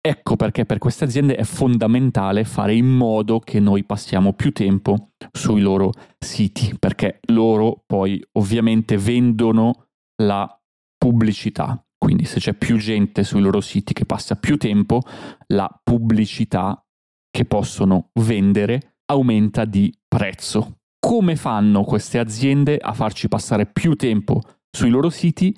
Ecco 0.00 0.36
perché 0.36 0.64
per 0.64 0.78
queste 0.78 1.04
aziende 1.04 1.36
è 1.36 1.44
fondamentale 1.44 2.44
fare 2.44 2.74
in 2.74 2.86
modo 2.86 3.38
che 3.38 3.60
noi 3.60 3.84
passiamo 3.84 4.32
più 4.32 4.52
tempo 4.52 5.10
sui 5.32 5.60
loro 5.60 5.92
siti, 6.18 6.74
perché 6.78 7.20
loro 7.28 7.82
poi 7.86 8.22
ovviamente 8.32 8.96
vendono 8.98 9.86
la 10.22 10.48
pubblicità. 10.96 11.84
Quindi 11.96 12.24
se 12.24 12.40
c'è 12.40 12.54
più 12.54 12.78
gente 12.78 13.22
sui 13.22 13.40
loro 13.40 13.60
siti 13.60 13.92
che 13.92 14.04
passa 14.04 14.34
più 14.34 14.56
tempo, 14.56 15.02
la 15.48 15.70
pubblicità 15.82 16.84
che 17.30 17.44
possono 17.44 18.10
vendere 18.14 18.96
aumenta 19.06 19.64
di 19.64 19.92
prezzo 20.08 20.81
come 21.04 21.34
fanno 21.34 21.82
queste 21.82 22.20
aziende 22.20 22.78
a 22.78 22.92
farci 22.92 23.26
passare 23.26 23.66
più 23.66 23.96
tempo 23.96 24.40
sui 24.70 24.88
loro 24.88 25.10
siti 25.10 25.52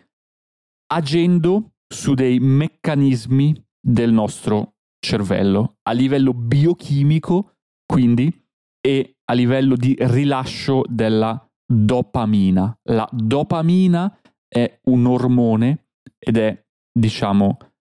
agendo 0.86 1.74
su 1.86 2.14
dei 2.14 2.38
meccanismi 2.40 3.54
del 3.78 4.10
nostro 4.10 4.76
cervello 4.98 5.76
a 5.82 5.92
livello 5.92 6.32
biochimico, 6.32 7.56
quindi, 7.84 8.32
e 8.80 9.16
a 9.22 9.34
livello 9.34 9.76
di 9.76 9.94
rilascio 9.98 10.82
della 10.88 11.38
dopamina. 11.66 12.78
La 12.84 13.06
dopamina 13.12 14.18
è 14.48 14.80
un 14.84 15.04
ormone 15.04 15.90
ed 16.18 16.38
è, 16.38 16.64
diciamo, 16.90 17.58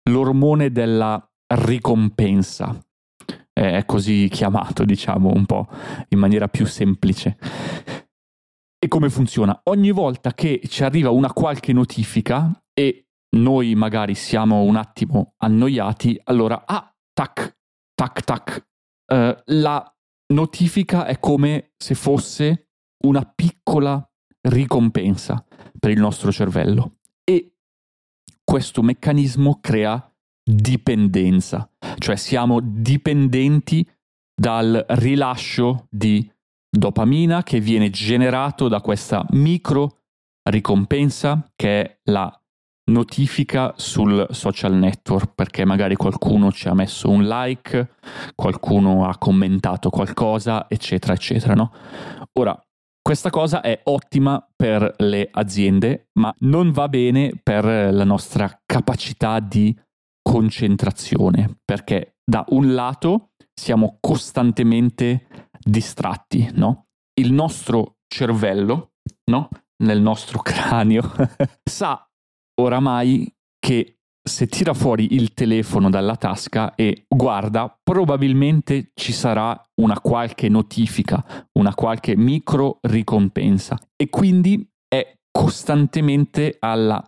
l'ormone 0.08 0.72
della 0.72 1.22
ricompensa 1.54 2.78
è 3.54 3.84
così 3.86 4.28
chiamato, 4.30 4.84
diciamo, 4.84 5.30
un 5.32 5.46
po' 5.46 5.68
in 6.08 6.18
maniera 6.18 6.48
più 6.48 6.66
semplice. 6.66 7.38
E 8.78 8.88
come 8.88 9.08
funziona? 9.08 9.58
Ogni 9.64 9.92
volta 9.92 10.34
che 10.34 10.60
ci 10.66 10.84
arriva 10.84 11.10
una 11.10 11.32
qualche 11.32 11.72
notifica 11.72 12.50
e 12.74 13.06
noi 13.36 13.74
magari 13.74 14.14
siamo 14.14 14.62
un 14.62 14.76
attimo 14.76 15.34
annoiati, 15.38 16.20
allora, 16.24 16.64
ah, 16.66 16.94
tac, 17.12 17.56
tac, 17.94 18.24
tac, 18.24 18.66
uh, 19.12 19.34
la 19.46 19.96
notifica 20.34 21.06
è 21.06 21.18
come 21.18 21.72
se 21.76 21.94
fosse 21.94 22.68
una 23.04 23.24
piccola 23.24 24.06
ricompensa 24.48 25.44
per 25.78 25.90
il 25.90 26.00
nostro 26.00 26.30
cervello. 26.30 26.98
E 27.24 27.56
questo 28.44 28.82
meccanismo 28.82 29.60
crea 29.60 30.12
dipendenza, 30.42 31.70
cioè 31.98 32.16
siamo 32.16 32.60
dipendenti 32.62 33.86
dal 34.34 34.84
rilascio 34.88 35.86
di 35.90 36.30
dopamina 36.68 37.42
che 37.42 37.60
viene 37.60 37.90
generato 37.90 38.68
da 38.68 38.80
questa 38.80 39.24
micro 39.30 40.02
ricompensa 40.50 41.50
che 41.54 41.80
è 41.80 41.98
la 42.04 42.38
notifica 42.86 43.72
sul 43.76 44.26
social 44.30 44.74
network 44.74 45.32
perché 45.34 45.64
magari 45.64 45.94
qualcuno 45.94 46.52
ci 46.52 46.68
ha 46.68 46.74
messo 46.74 47.08
un 47.08 47.24
like, 47.24 47.94
qualcuno 48.34 49.06
ha 49.06 49.16
commentato 49.16 49.88
qualcosa, 49.88 50.66
eccetera, 50.68 51.14
eccetera, 51.14 51.54
no? 51.54 51.72
Ora, 52.34 52.58
questa 53.00 53.30
cosa 53.30 53.60
è 53.60 53.80
ottima 53.84 54.46
per 54.54 54.94
le 54.98 55.28
aziende, 55.30 56.08
ma 56.14 56.34
non 56.40 56.72
va 56.72 56.88
bene 56.88 57.32
per 57.42 57.64
la 57.64 58.04
nostra 58.04 58.62
capacità 58.66 59.40
di 59.40 59.74
concentrazione, 60.24 61.58
perché 61.64 62.16
da 62.24 62.44
un 62.48 62.72
lato 62.74 63.32
siamo 63.54 63.98
costantemente 64.00 65.50
distratti, 65.60 66.50
no? 66.54 66.86
Il 67.20 67.32
nostro 67.32 67.98
cervello, 68.08 68.94
no? 69.30 69.48
Nel 69.84 70.00
nostro 70.00 70.40
cranio, 70.42 71.02
sa 71.62 72.08
oramai 72.60 73.30
che 73.58 73.98
se 74.26 74.46
tira 74.46 74.72
fuori 74.72 75.14
il 75.14 75.34
telefono 75.34 75.90
dalla 75.90 76.16
tasca 76.16 76.74
e 76.74 77.04
guarda, 77.06 77.78
probabilmente 77.82 78.92
ci 78.94 79.12
sarà 79.12 79.60
una 79.82 80.00
qualche 80.00 80.48
notifica, 80.48 81.22
una 81.58 81.74
qualche 81.74 82.16
micro 82.16 82.78
ricompensa 82.82 83.78
e 83.94 84.08
quindi 84.08 84.66
è 84.88 85.18
costantemente 85.30 86.56
alla 86.58 87.04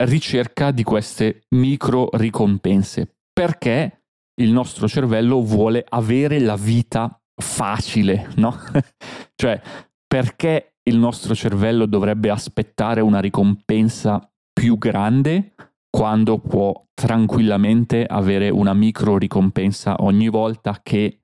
ricerca 0.00 0.70
di 0.70 0.82
queste 0.82 1.42
micro 1.50 2.08
ricompense 2.12 3.16
perché 3.32 4.04
il 4.40 4.50
nostro 4.50 4.88
cervello 4.88 5.42
vuole 5.42 5.84
avere 5.88 6.40
la 6.40 6.56
vita 6.56 7.20
facile, 7.34 8.30
no? 8.36 8.54
cioè, 9.34 9.60
perché 10.06 10.76
il 10.84 10.96
nostro 10.96 11.34
cervello 11.34 11.86
dovrebbe 11.86 12.30
aspettare 12.30 13.00
una 13.00 13.20
ricompensa 13.20 14.30
più 14.52 14.78
grande 14.78 15.54
quando 15.90 16.38
può 16.38 16.86
tranquillamente 16.94 18.04
avere 18.04 18.48
una 18.48 18.74
micro 18.74 19.18
ricompensa 19.18 19.96
ogni 20.00 20.28
volta 20.28 20.80
che 20.82 21.22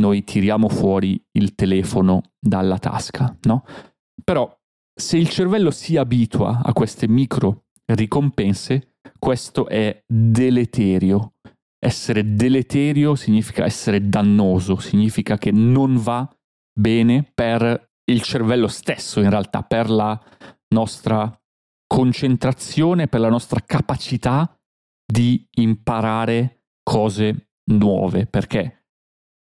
noi 0.00 0.24
tiriamo 0.24 0.68
fuori 0.68 1.22
il 1.32 1.54
telefono 1.54 2.22
dalla 2.38 2.78
tasca, 2.78 3.36
no? 3.42 3.64
Però 4.22 4.54
se 4.94 5.18
il 5.18 5.28
cervello 5.28 5.70
si 5.70 5.96
abitua 5.96 6.60
a 6.62 6.72
queste 6.72 7.08
micro 7.08 7.65
ricompense, 7.86 8.96
questo 9.18 9.68
è 9.68 10.02
deleterio. 10.06 11.34
Essere 11.78 12.34
deleterio 12.34 13.14
significa 13.14 13.64
essere 13.64 14.08
dannoso, 14.08 14.78
significa 14.78 15.38
che 15.38 15.50
non 15.52 15.96
va 15.96 16.28
bene 16.78 17.30
per 17.32 17.90
il 18.10 18.22
cervello 18.22 18.68
stesso, 18.68 19.20
in 19.20 19.30
realtà, 19.30 19.62
per 19.62 19.90
la 19.90 20.20
nostra 20.74 21.30
concentrazione, 21.86 23.08
per 23.08 23.20
la 23.20 23.28
nostra 23.28 23.60
capacità 23.60 24.58
di 25.04 25.46
imparare 25.58 26.64
cose 26.82 27.50
nuove, 27.70 28.26
perché 28.26 28.86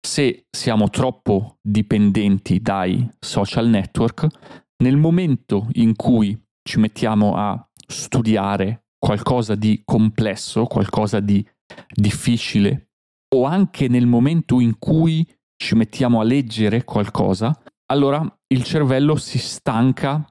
se 0.04 0.46
siamo 0.50 0.90
troppo 0.90 1.58
dipendenti 1.60 2.60
dai 2.60 3.08
social 3.20 3.68
network, 3.68 4.26
nel 4.82 4.96
momento 4.96 5.68
in 5.74 5.94
cui 5.94 6.36
ci 6.62 6.78
mettiamo 6.78 7.36
a 7.36 7.68
studiare 7.92 8.86
qualcosa 8.98 9.54
di 9.54 9.82
complesso, 9.84 10.64
qualcosa 10.66 11.20
di 11.20 11.46
difficile, 11.94 12.90
o 13.34 13.44
anche 13.44 13.88
nel 13.88 14.06
momento 14.06 14.60
in 14.60 14.78
cui 14.78 15.26
ci 15.56 15.74
mettiamo 15.74 16.20
a 16.20 16.24
leggere 16.24 16.84
qualcosa, 16.84 17.56
allora 17.86 18.20
il 18.48 18.64
cervello 18.64 19.16
si 19.16 19.38
stanca 19.38 20.26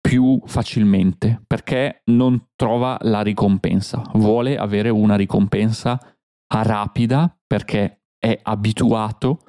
più 0.00 0.40
facilmente 0.46 1.42
perché 1.46 2.02
non 2.06 2.48
trova 2.56 2.98
la 3.02 3.22
ricompensa, 3.22 4.02
vuole 4.14 4.56
avere 4.56 4.88
una 4.88 5.16
ricompensa 5.16 5.98
rapida 6.54 7.34
perché 7.46 8.02
è 8.18 8.38
abituato 8.42 9.44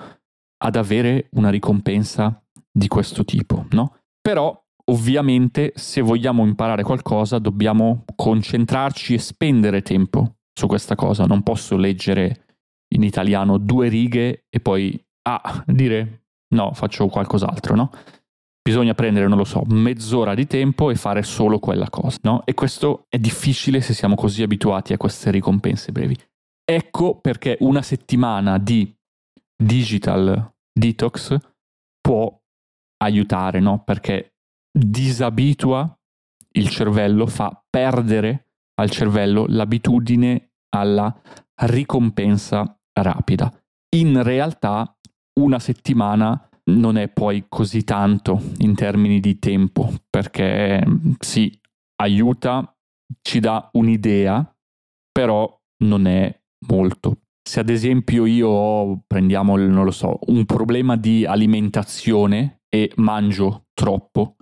ad 0.64 0.76
avere 0.76 1.28
una 1.32 1.50
ricompensa 1.50 2.42
di 2.72 2.88
questo 2.88 3.26
tipo, 3.26 3.66
no? 3.72 3.98
Però 4.22 4.63
ovviamente 4.92 5.74
se 5.76 6.02
vogliamo 6.02 6.46
imparare 6.46 6.84
qualcosa 6.84 7.40
dobbiamo 7.40 8.04
concentrarci 8.16 9.14
e 9.14 9.20
spendere 9.20 9.82
tempo 9.82 10.36
su 10.54 10.68
questa 10.68 10.96
cosa, 10.96 11.26
non 11.26 11.42
posso 11.42 11.76
leggere 11.76 12.46
in 12.94 13.04
italiano 13.04 13.58
due 13.58 13.88
righe 13.88 14.46
e 14.50 14.60
poi 14.60 15.04
ah, 15.24 15.64
dire 15.66 16.26
no, 16.54 16.74
faccio 16.74 17.08
qualcos'altro, 17.08 17.76
no? 17.76 17.90
bisogna 18.64 18.94
prendere, 18.94 19.28
non 19.28 19.38
lo 19.38 19.44
so, 19.44 19.62
mezz'ora 19.68 20.34
di 20.34 20.48
tempo 20.48 20.90
e 20.90 20.96
fare 20.96 21.22
solo 21.22 21.60
quella 21.60 21.90
cosa, 21.90 22.18
no? 22.22 22.46
E 22.46 22.54
questo 22.54 23.06
è 23.10 23.18
difficile 23.18 23.82
se 23.82 23.94
siamo 23.94 24.16
così 24.16 24.42
abituati 24.42 24.94
a 24.94 24.98
queste 24.98 25.32
ricompense 25.32 25.92
brevi. 25.92 26.18
Ecco 26.64 27.20
perché 27.20 27.58
una 27.60 27.82
settimana 27.82 28.58
di 28.58 28.96
digital 29.62 30.54
detox 30.72 31.38
può 32.00 32.42
aiutare, 33.04 33.60
no? 33.60 33.84
Perché 33.84 34.33
disabitua 34.76 35.96
il 36.56 36.70
cervello, 36.70 37.28
fa 37.28 37.64
perdere 37.70 38.48
al 38.76 38.90
cervello 38.90 39.46
l'abitudine 39.48 40.54
alla 40.76 41.16
ricompensa 41.62 42.80
rapida. 43.00 43.52
In 43.96 44.22
realtà 44.24 44.98
una 45.40 45.60
settimana 45.60 46.50
non 46.66 46.98
è 46.98 47.10
poi 47.10 47.46
così 47.48 47.84
tanto 47.84 48.42
in 48.60 48.74
termini 48.76 49.20
di 49.20 49.38
tempo, 49.38 49.92
perché 50.10 50.84
sì, 51.20 51.60
aiuta, 52.02 52.76
ci 53.22 53.40
dà 53.40 53.70
un'idea, 53.74 54.56
però 55.12 55.60
non 55.84 56.08
è 56.08 56.42
molto. 56.68 57.18
Se 57.48 57.60
ad 57.60 57.70
esempio 57.70 58.26
io 58.26 58.48
ho, 58.48 59.04
prendiamo, 59.06 59.58
non 59.58 59.84
lo 59.84 59.92
so, 59.92 60.20
un 60.28 60.46
problema 60.46 60.96
di 60.96 61.26
alimentazione 61.26 62.62
e 62.70 62.92
mangio 62.96 63.66
troppo, 63.74 64.38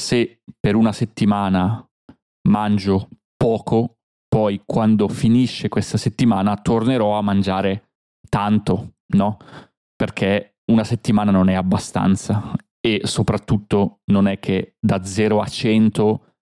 se 0.00 0.40
per 0.58 0.74
una 0.74 0.92
settimana 0.92 1.86
mangio 2.48 3.08
poco, 3.36 3.98
poi 4.26 4.62
quando 4.64 5.08
finisce 5.08 5.68
questa 5.68 5.98
settimana 5.98 6.56
tornerò 6.56 7.16
a 7.16 7.22
mangiare 7.22 7.90
tanto, 8.28 8.94
no? 9.14 9.36
Perché 9.94 10.56
una 10.72 10.84
settimana 10.84 11.30
non 11.30 11.48
è 11.48 11.54
abbastanza 11.54 12.52
e 12.80 13.02
soprattutto 13.04 14.00
non 14.06 14.26
è 14.26 14.38
che 14.38 14.76
da 14.80 15.04
0 15.04 15.40
a 15.40 15.46
100 15.46 16.34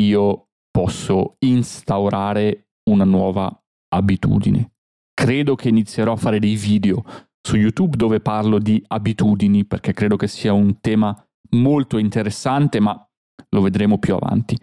io 0.00 0.48
posso 0.70 1.36
instaurare 1.40 2.68
una 2.90 3.04
nuova 3.04 3.50
abitudine. 3.88 4.74
Credo 5.12 5.54
che 5.54 5.68
inizierò 5.68 6.12
a 6.12 6.16
fare 6.16 6.38
dei 6.38 6.54
video 6.54 7.02
su 7.40 7.56
YouTube 7.56 7.96
dove 7.96 8.20
parlo 8.20 8.58
di 8.58 8.82
abitudini 8.86 9.64
perché 9.64 9.92
credo 9.92 10.16
che 10.16 10.28
sia 10.28 10.52
un 10.52 10.80
tema 10.80 11.12
molto 11.50 11.98
interessante, 11.98 12.80
ma 12.80 12.96
lo 13.50 13.60
vedremo 13.60 13.98
più 13.98 14.14
avanti. 14.14 14.56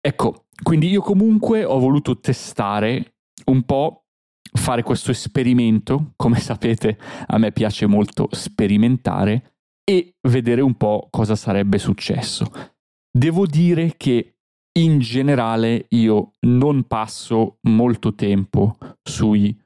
Ecco, 0.00 0.46
quindi 0.62 0.88
io 0.88 1.00
comunque 1.00 1.64
ho 1.64 1.78
voluto 1.78 2.18
testare 2.18 3.14
un 3.46 3.62
po' 3.62 4.04
fare 4.52 4.82
questo 4.82 5.10
esperimento, 5.10 6.12
come 6.16 6.38
sapete 6.38 6.98
a 7.26 7.38
me 7.38 7.52
piace 7.52 7.86
molto 7.86 8.28
sperimentare 8.30 9.54
e 9.84 10.14
vedere 10.28 10.62
un 10.62 10.74
po' 10.74 11.08
cosa 11.10 11.36
sarebbe 11.36 11.78
successo. 11.78 12.46
Devo 13.10 13.46
dire 13.46 13.94
che 13.96 14.36
in 14.78 14.98
generale 14.98 15.86
io 15.90 16.32
non 16.40 16.84
passo 16.84 17.58
molto 17.62 18.14
tempo 18.14 18.76
sui 19.02 19.58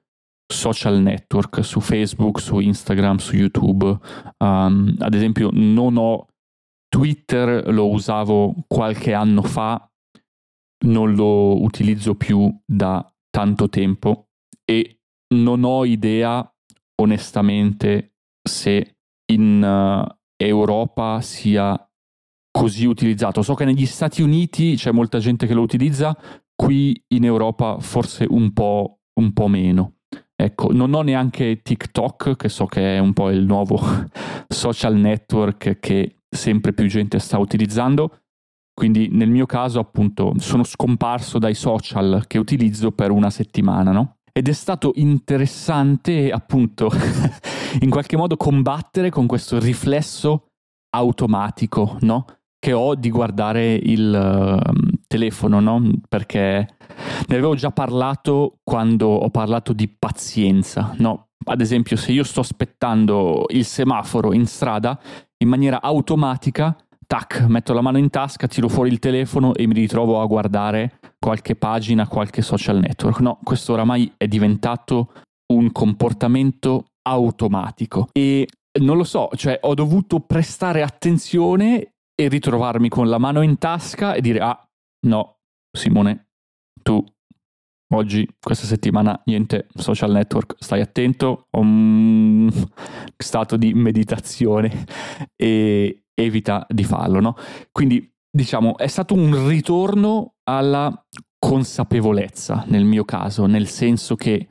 social 0.46 1.00
network, 1.00 1.64
su 1.64 1.80
Facebook, 1.80 2.40
su 2.40 2.58
Instagram, 2.58 3.16
su 3.16 3.36
YouTube. 3.36 3.98
Um, 4.38 4.94
ad 4.98 5.14
esempio 5.14 5.50
non 5.52 5.96
ho 5.96 6.26
Twitter, 6.90 7.72
lo 7.72 7.88
usavo 7.88 8.54
qualche 8.66 9.14
anno 9.14 9.42
fa, 9.42 9.88
non 10.86 11.14
lo 11.14 11.62
utilizzo 11.62 12.16
più 12.16 12.52
da 12.66 13.08
tanto 13.30 13.68
tempo 13.68 14.30
e 14.64 15.00
non 15.34 15.62
ho 15.62 15.84
idea 15.84 16.44
onestamente 17.00 18.16
se 18.42 18.96
in 19.32 19.62
uh, 19.62 20.18
Europa 20.36 21.20
sia 21.20 21.88
così 22.50 22.86
utilizzato. 22.86 23.42
So 23.42 23.54
che 23.54 23.64
negli 23.64 23.86
Stati 23.86 24.20
Uniti 24.20 24.74
c'è 24.74 24.90
molta 24.90 25.18
gente 25.18 25.46
che 25.46 25.54
lo 25.54 25.62
utilizza, 25.62 26.16
qui 26.56 27.00
in 27.14 27.24
Europa 27.24 27.78
forse 27.78 28.26
un 28.28 28.52
po', 28.52 29.00
un 29.20 29.32
po 29.32 29.46
meno. 29.46 29.98
Ecco, 30.34 30.72
non 30.72 30.92
ho 30.94 31.02
neanche 31.02 31.62
TikTok, 31.62 32.34
che 32.34 32.48
so 32.48 32.66
che 32.66 32.96
è 32.96 32.98
un 32.98 33.12
po' 33.12 33.30
il 33.30 33.44
nuovo 33.44 33.78
social 34.48 34.96
network 34.96 35.78
che 35.78 36.19
sempre 36.30 36.72
più 36.72 36.86
gente 36.86 37.18
sta 37.18 37.38
utilizzando. 37.38 38.20
Quindi 38.72 39.08
nel 39.10 39.28
mio 39.28 39.46
caso, 39.46 39.78
appunto, 39.78 40.32
sono 40.38 40.64
scomparso 40.64 41.38
dai 41.38 41.54
social 41.54 42.24
che 42.26 42.38
utilizzo 42.38 42.92
per 42.92 43.10
una 43.10 43.28
settimana, 43.28 43.90
no? 43.92 44.20
ed 44.32 44.48
è 44.48 44.52
stato 44.52 44.92
interessante 44.94 46.30
appunto 46.30 46.90
in 47.80 47.90
qualche 47.90 48.16
modo 48.16 48.36
combattere 48.36 49.10
con 49.10 49.26
questo 49.26 49.58
riflesso 49.58 50.46
automatico, 50.90 51.98
no? 52.00 52.24
Che 52.58 52.72
ho 52.72 52.94
di 52.94 53.10
guardare 53.10 53.74
il 53.74 54.60
uh, 54.62 54.98
telefono, 55.06 55.60
no? 55.60 55.90
Perché 56.08 56.68
ne 57.26 57.36
avevo 57.36 57.54
già 57.54 57.70
parlato 57.70 58.58
quando 58.62 59.08
ho 59.08 59.30
parlato 59.30 59.72
di 59.72 59.88
pazienza, 59.88 60.94
no? 60.98 61.28
Ad 61.44 61.60
esempio, 61.60 61.96
se 61.96 62.12
io 62.12 62.22
sto 62.22 62.40
aspettando 62.40 63.46
il 63.48 63.64
semaforo 63.64 64.34
in 64.34 64.46
strada, 64.46 65.00
in 65.42 65.48
maniera 65.48 65.80
automatica 65.82 66.76
tac, 67.06 67.40
metto 67.48 67.72
la 67.72 67.80
mano 67.80 67.98
in 67.98 68.08
tasca, 68.08 68.46
tiro 68.46 68.68
fuori 68.68 68.90
il 68.90 69.00
telefono 69.00 69.54
e 69.54 69.66
mi 69.66 69.74
ritrovo 69.74 70.20
a 70.20 70.26
guardare 70.26 71.00
qualche 71.18 71.56
pagina, 71.56 72.06
qualche 72.06 72.40
social 72.40 72.78
network. 72.78 73.18
No, 73.18 73.40
questo 73.42 73.72
oramai 73.72 74.12
è 74.16 74.28
diventato 74.28 75.12
un 75.52 75.72
comportamento 75.72 76.84
automatico. 77.02 78.08
E 78.12 78.46
non 78.80 78.96
lo 78.96 79.02
so, 79.02 79.28
cioè 79.34 79.58
ho 79.62 79.74
dovuto 79.74 80.20
prestare 80.20 80.82
attenzione 80.82 81.94
e 82.14 82.28
ritrovarmi 82.28 82.88
con 82.88 83.08
la 83.08 83.18
mano 83.18 83.42
in 83.42 83.58
tasca 83.58 84.14
e 84.14 84.20
dire 84.20 84.38
ah 84.38 84.64
no, 85.06 85.38
Simone, 85.76 86.28
tu 86.80 87.04
oggi, 87.92 88.28
questa 88.40 88.66
settimana, 88.66 89.20
niente 89.24 89.66
social 89.74 90.10
network, 90.10 90.56
stai 90.58 90.80
attento, 90.80 91.46
ho 91.50 91.60
un 91.60 92.50
stato 93.16 93.56
di 93.56 93.74
meditazione 93.74 94.84
e 95.36 96.04
evita 96.14 96.66
di 96.68 96.84
farlo, 96.84 97.20
no? 97.20 97.36
Quindi 97.72 98.08
diciamo 98.32 98.76
è 98.76 98.86
stato 98.86 99.14
un 99.14 99.48
ritorno 99.48 100.34
alla 100.44 101.04
consapevolezza 101.38 102.64
nel 102.68 102.84
mio 102.84 103.04
caso, 103.04 103.46
nel 103.46 103.66
senso 103.66 104.14
che 104.14 104.50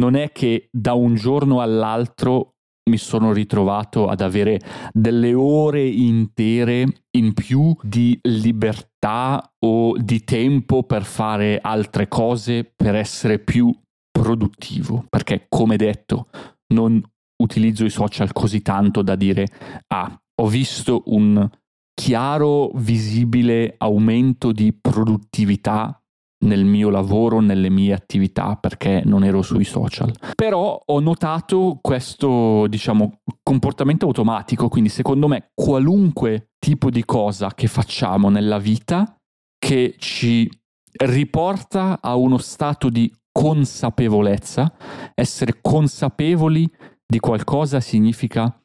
non 0.00 0.16
è 0.16 0.32
che 0.32 0.68
da 0.72 0.94
un 0.94 1.14
giorno 1.14 1.60
all'altro 1.60 2.53
mi 2.90 2.98
sono 2.98 3.32
ritrovato 3.32 4.08
ad 4.08 4.20
avere 4.20 4.60
delle 4.92 5.32
ore 5.32 5.86
intere 5.86 7.04
in 7.12 7.32
più 7.32 7.74
di 7.82 8.18
libertà 8.22 9.52
o 9.64 9.96
di 9.96 10.22
tempo 10.24 10.82
per 10.82 11.04
fare 11.04 11.58
altre 11.60 12.08
cose, 12.08 12.64
per 12.64 12.94
essere 12.94 13.38
più 13.38 13.74
produttivo, 14.10 15.04
perché 15.08 15.46
come 15.48 15.76
detto 15.76 16.28
non 16.74 17.02
utilizzo 17.42 17.84
i 17.84 17.90
social 17.90 18.32
così 18.32 18.62
tanto 18.62 19.02
da 19.02 19.16
dire 19.16 19.46
ah, 19.88 20.16
ho 20.42 20.46
visto 20.46 21.02
un 21.06 21.48
chiaro, 21.94 22.70
visibile 22.74 23.74
aumento 23.78 24.52
di 24.52 24.72
produttività 24.72 25.98
nel 26.44 26.64
mio 26.64 26.90
lavoro, 26.90 27.40
nelle 27.40 27.70
mie 27.70 27.92
attività, 27.92 28.56
perché 28.56 29.02
non 29.04 29.24
ero 29.24 29.42
sui 29.42 29.64
social. 29.64 30.12
Però 30.34 30.80
ho 30.84 31.00
notato 31.00 31.78
questo, 31.80 32.66
diciamo, 32.68 33.20
comportamento 33.42 34.06
automatico, 34.06 34.68
quindi 34.68 34.88
secondo 34.88 35.28
me 35.28 35.50
qualunque 35.54 36.50
tipo 36.58 36.90
di 36.90 37.04
cosa 37.04 37.52
che 37.54 37.66
facciamo 37.66 38.28
nella 38.28 38.58
vita 38.58 39.16
che 39.58 39.94
ci 39.98 40.48
riporta 40.96 41.98
a 42.00 42.14
uno 42.14 42.38
stato 42.38 42.88
di 42.88 43.12
consapevolezza, 43.32 44.72
essere 45.14 45.58
consapevoli 45.60 46.70
di 47.06 47.18
qualcosa 47.18 47.80
significa 47.80 48.60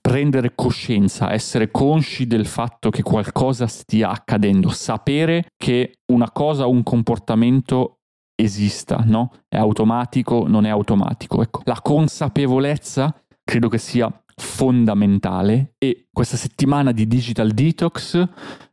prendere 0.00 0.54
coscienza, 0.54 1.32
essere 1.32 1.70
consci 1.70 2.26
del 2.26 2.46
fatto 2.46 2.90
che 2.90 3.02
qualcosa 3.02 3.66
stia 3.66 4.10
accadendo, 4.10 4.70
sapere 4.70 5.46
che 5.56 5.98
una 6.12 6.30
cosa, 6.30 6.66
un 6.66 6.82
comportamento 6.82 7.98
esista, 8.34 9.02
no? 9.06 9.32
È 9.48 9.56
automatico, 9.56 10.46
non 10.48 10.64
è 10.64 10.70
automatico. 10.70 11.42
Ecco, 11.42 11.62
la 11.64 11.80
consapevolezza 11.80 13.14
credo 13.44 13.68
che 13.68 13.78
sia 13.78 14.10
fondamentale 14.34 15.74
e 15.78 16.08
questa 16.10 16.36
settimana 16.36 16.92
di 16.92 17.06
digital 17.06 17.50
detox, 17.50 18.26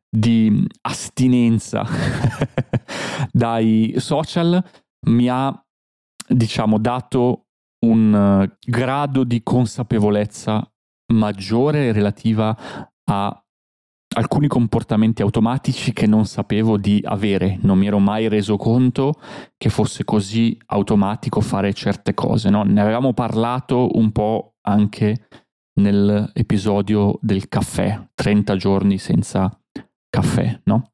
di 0.10 0.65
astinenza 0.82 1.86
dai 3.32 3.93
social 3.98 4.63
mi 5.08 5.30
ha 5.30 5.54
diciamo 6.28 6.80
dato 6.80 7.49
un 7.86 8.50
grado 8.60 9.24
di 9.24 9.42
consapevolezza 9.44 10.70
maggiore 11.13 11.92
relativa 11.92 12.58
a 13.06 13.44
alcuni 14.15 14.48
comportamenti 14.48 15.22
automatici 15.22 15.94
che 15.94 16.08
non 16.08 16.26
sapevo 16.26 16.78
di 16.78 17.02
avere, 17.04 17.60
non 17.62 17.78
mi 17.78 17.88
ero 17.88 18.00
mai 18.00 18.28
reso 18.28 18.58
conto 18.58 19.13
che 19.56 19.70
fosse 19.70 20.04
così 20.04 20.58
automatico 20.68 21.42
fare 21.42 21.74
certe 21.74 22.13
cose. 22.13 22.50
No? 22.50 22.63
Ne 22.63 22.82
avevamo 22.82 23.13
parlato 23.13 23.89
un 23.94 24.12
po' 24.12 24.56
anche 24.62 25.28
nell'episodio 25.80 27.18
del 27.22 27.48
caffè, 27.48 28.10
30 28.13 28.56
giorni 28.56 28.98
senza 28.98 29.50
caffè, 30.10 30.60
no? 30.65 30.92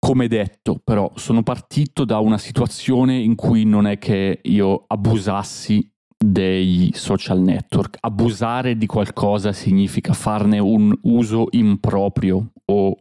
Come 0.00 0.28
detto, 0.28 0.80
però, 0.82 1.10
sono 1.16 1.42
partito 1.42 2.04
da 2.04 2.18
una 2.18 2.38
situazione 2.38 3.16
in 3.16 3.34
cui 3.34 3.64
non 3.64 3.86
è 3.86 3.98
che 3.98 4.40
io 4.42 4.84
abusassi 4.86 5.90
dei 6.18 6.90
social 6.94 7.40
network. 7.40 7.96
Abusare 8.00 8.76
di 8.76 8.86
qualcosa 8.86 9.52
significa 9.52 10.12
farne 10.12 10.58
un 10.58 10.92
uso 11.02 11.46
improprio 11.50 12.52
o 12.64 13.00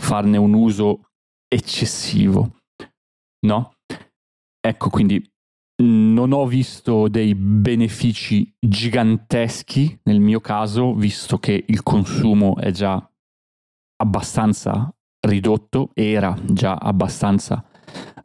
farne 0.00 0.38
un 0.38 0.54
uso 0.54 1.10
eccessivo, 1.46 2.56
no? 3.46 3.74
Ecco, 4.64 4.88
quindi 4.88 5.22
non 5.82 6.32
ho 6.32 6.46
visto 6.46 7.08
dei 7.08 7.34
benefici 7.34 8.50
giganteschi 8.58 10.00
nel 10.04 10.20
mio 10.20 10.40
caso, 10.40 10.94
visto 10.94 11.38
che 11.38 11.64
il 11.66 11.82
consumo 11.82 12.56
è 12.56 12.70
già 12.70 12.94
abbastanza 13.96 14.92
ridotto, 15.26 15.90
era 15.94 16.36
già 16.46 16.74
abbastanza 16.76 17.64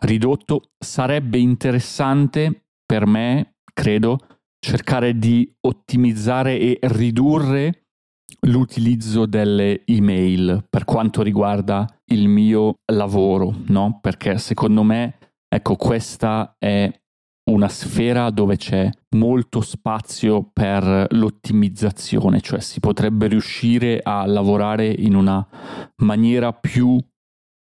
ridotto. 0.01 0.71
Sarebbe 0.77 1.39
interessante 1.39 2.67
per 2.85 3.05
me 3.05 3.56
credo, 3.77 4.17
cercare 4.59 5.19
di 5.19 5.47
ottimizzare 5.61 6.57
e 6.57 6.79
ridurre 6.81 7.85
l'utilizzo 8.47 9.27
delle 9.27 9.83
email 9.85 10.65
per 10.67 10.83
quanto 10.83 11.21
riguarda 11.21 11.87
il 12.05 12.27
mio 12.27 12.79
lavoro, 12.91 13.53
no? 13.67 13.99
Perché 14.01 14.39
secondo 14.39 14.81
me, 14.81 15.17
ecco, 15.47 15.75
questa 15.75 16.55
è 16.57 16.91
una 17.51 17.69
sfera 17.69 18.31
dove 18.31 18.57
c'è 18.57 18.89
molto 19.15 19.61
spazio 19.61 20.49
per 20.51 21.05
l'ottimizzazione, 21.11 22.41
cioè 22.41 22.59
si 22.59 22.79
potrebbe 22.79 23.27
riuscire 23.27 23.99
a 24.01 24.25
lavorare 24.25 24.87
in 24.87 25.15
una 25.15 25.47
maniera 25.97 26.51
più 26.51 26.97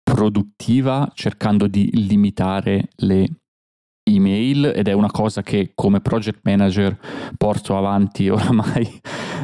produttiva 0.03 1.11
cercando 1.15 1.65
di 1.67 1.89
limitare 2.07 2.89
le 2.97 3.27
email 4.07 4.71
ed 4.75 4.87
è 4.87 4.93
una 4.93 5.09
cosa 5.09 5.41
che 5.41 5.71
come 5.73 5.99
project 5.99 6.39
manager 6.43 6.97
porto 7.37 7.77
avanti 7.77 8.29
oramai 8.29 9.01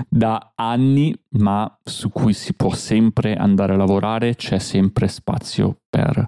da 0.07 0.53
anni, 0.55 1.15
ma 1.39 1.77
su 1.83 2.09
cui 2.09 2.33
si 2.33 2.53
può 2.53 2.73
sempre 2.73 3.35
andare 3.35 3.73
a 3.73 3.77
lavorare, 3.77 4.35
c'è 4.35 4.59
sempre 4.59 5.07
spazio 5.07 5.81
per 5.89 6.25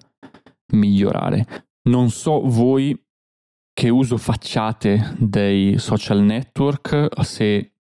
migliorare. 0.74 1.46
Non 1.90 2.10
so 2.10 2.42
voi 2.42 2.98
che 3.74 3.90
uso 3.90 4.18
facciate 4.18 5.16
dei 5.18 5.78
social 5.80 6.22
network, 6.22 7.10
se 7.24 7.74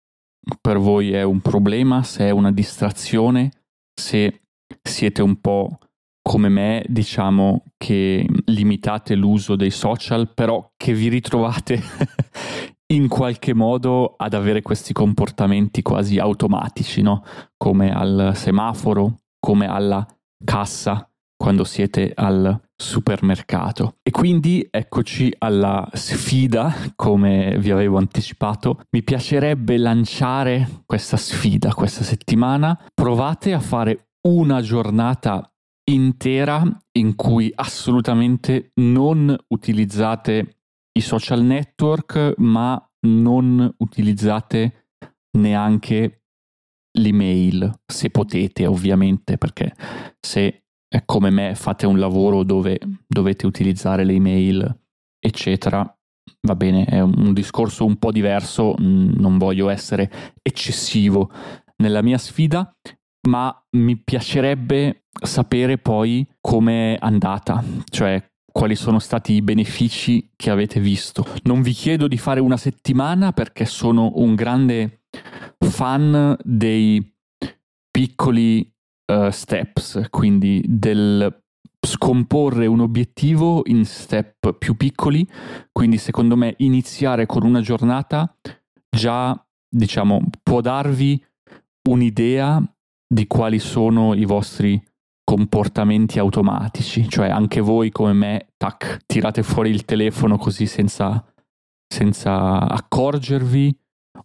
per 0.61 0.79
voi 0.79 1.13
è 1.13 1.23
un 1.23 1.41
problema, 1.41 2.03
se 2.03 2.27
è 2.27 2.31
una 2.31 2.51
distrazione, 2.51 3.51
se 3.95 4.43
siete 4.83 5.23
un 5.23 5.41
po' 5.41 5.79
come 6.23 6.49
me, 6.49 6.85
diciamo 6.89 7.65
che 7.77 8.27
limitate 8.47 9.15
l'uso 9.15 9.57
dei 9.57 9.71
social, 9.71 10.33
però 10.33 10.73
che 10.77 10.95
vi 10.95 11.09
ritrovate 11.09 11.83
in 12.95 13.09
qualche 13.09 13.55
modo 13.55 14.15
ad 14.17 14.35
avere 14.35 14.63
questi 14.63 14.93
comportamenti 14.93 15.83
quasi 15.83 16.19
automatici, 16.19 17.03
no? 17.03 17.25
Come 17.57 17.93
al 17.93 18.33
semaforo, 18.35 19.23
come 19.39 19.67
alla 19.67 20.07
cassa 20.45 21.07
quando 21.37 21.65
siete 21.65 22.13
al 22.15 22.61
supermercato. 22.77 23.97
E 24.01 24.13
quindi 24.13 24.65
eccoci 24.71 25.35
alla 25.39 25.89
sfida, 25.93 26.73
come 26.95 27.59
vi 27.59 27.73
avevo 27.73 27.99
anticipato. 27.99 28.83
Mi 28.91 29.03
piacerebbe 29.03 29.77
lanciare 29.77 30.83
questa 30.87 31.17
sfida 31.17 31.75
questa 31.75 32.05
settimana. 32.05 32.79
Provate 32.95 33.55
a 33.55 33.59
fare 33.59 34.11
una 34.29 34.61
giornata 34.61 35.52
intera 35.85 36.63
in 36.93 37.15
cui 37.17 37.51
assolutamente 37.55 38.73
non 38.77 39.37
utilizzate 39.49 40.59
i 40.93 41.01
social 41.01 41.43
network, 41.43 42.35
ma 42.39 42.81
non 43.07 43.75
utilizzate 43.79 44.89
neanche 45.39 46.25
l'email, 46.99 47.81
se 47.87 48.11
potete 48.11 48.67
ovviamente, 48.67 49.39
perché 49.39 49.75
se 50.21 50.65
come 51.07 51.31
me 51.31 51.55
fate 51.55 51.87
un 51.87 51.99
lavoro 51.99 52.43
dove 52.43 52.79
dovete 53.07 53.47
utilizzare 53.47 54.05
le 54.05 54.13
email, 54.13 54.81
eccetera, 55.19 55.83
va 56.47 56.55
bene, 56.55 56.85
è 56.85 57.01
un 57.01 57.33
discorso 57.33 57.87
un 57.87 57.97
po' 57.97 58.13
diverso, 58.13 58.75
non 58.79 59.39
voglio 59.39 59.71
essere 59.71 60.11
eccessivo 60.43 61.31
nella 61.79 62.03
mia 62.03 62.19
sfida, 62.19 62.77
ma 63.29 63.65
mi 63.71 63.97
piacerebbe 63.97 65.05
sapere 65.23 65.79
poi 65.79 66.27
come 66.41 66.95
è 66.95 66.99
andata, 67.01 67.63
cioè 67.89 68.23
quali 68.51 68.77
sono 68.77 68.99
stati 68.99 69.33
i 69.35 69.43
benefici 69.43 70.31
che 70.37 70.51
avete 70.51 70.79
visto. 70.79 71.25
Non 71.45 71.63
vi 71.63 71.73
chiedo 71.73 72.07
di 72.07 72.19
fare 72.19 72.41
una 72.41 72.57
settimana 72.57 73.33
perché 73.33 73.65
sono 73.65 74.13
un 74.17 74.35
grande 74.35 75.05
fan 75.59 76.37
dei 76.43 77.15
piccoli 77.91 78.71
uh, 79.13 79.31
steps, 79.31 80.07
quindi 80.11 80.63
del 80.67 81.41
scomporre 81.85 82.67
un 82.67 82.81
obiettivo 82.81 83.63
in 83.67 83.85
step 83.85 84.55
più 84.55 84.77
piccoli, 84.77 85.27
quindi 85.73 85.99
secondo 85.99 86.37
me 86.37 86.55
iniziare 86.59 87.27
con 87.27 87.45
una 87.45 87.61
giornata 87.61 88.37
già, 88.89 89.47
diciamo, 89.69 90.21
può 90.43 90.61
darvi 90.61 91.23
un'idea 91.89 92.63
di 93.13 93.27
quali 93.27 93.59
sono 93.59 94.15
i 94.15 94.25
vostri 94.25 94.83
comportamenti 95.23 96.19
automatici, 96.19 97.07
cioè 97.09 97.29
anche 97.29 97.61
voi 97.61 97.91
come 97.91 98.15
me, 98.15 98.49
tac, 98.57 99.01
tirate 99.05 99.43
fuori 99.43 99.69
il 99.69 99.85
telefono 99.85 100.39
così 100.39 100.67
senza, 100.67 101.23
senza 101.87 102.61
accorgervi 102.61 103.79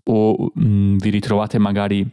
o 0.09 0.51
mh, 0.53 0.65
mm, 0.65 0.97
vi 0.97 1.09
ritrovate 1.09 1.57
magari 1.57 2.09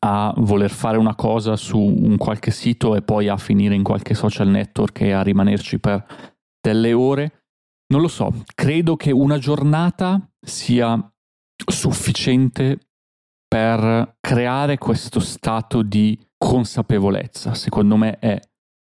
a 0.00 0.32
voler 0.38 0.70
fare 0.70 0.96
una 0.96 1.14
cosa 1.14 1.54
su 1.56 1.78
un 1.78 2.16
qualche 2.16 2.50
sito 2.50 2.96
e 2.96 3.02
poi 3.02 3.28
a 3.28 3.36
finire 3.36 3.74
in 3.74 3.82
qualche 3.82 4.14
social 4.14 4.48
network 4.48 5.02
e 5.02 5.12
a 5.12 5.22
rimanerci 5.22 5.78
per 5.78 6.02
delle 6.58 6.94
ore. 6.94 7.42
Non 7.92 8.00
lo 8.00 8.08
so, 8.08 8.32
credo 8.54 8.96
che 8.96 9.10
una 9.10 9.36
giornata 9.36 10.18
sia 10.40 10.98
sufficiente 11.66 12.87
per 13.48 14.16
creare 14.20 14.76
questo 14.78 15.20
stato 15.20 15.82
di 15.82 16.18
consapevolezza. 16.36 17.54
Secondo 17.54 17.96
me 17.96 18.18
è 18.18 18.38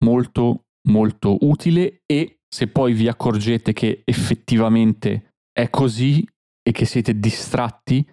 molto 0.03 0.65
molto 0.89 1.37
utile 1.41 2.01
e 2.05 2.39
se 2.47 2.67
poi 2.67 2.93
vi 2.93 3.07
accorgete 3.07 3.73
che 3.73 4.01
effettivamente 4.05 5.35
è 5.51 5.69
così 5.69 6.25
e 6.61 6.71
che 6.71 6.85
siete 6.85 7.19
distratti, 7.19 8.05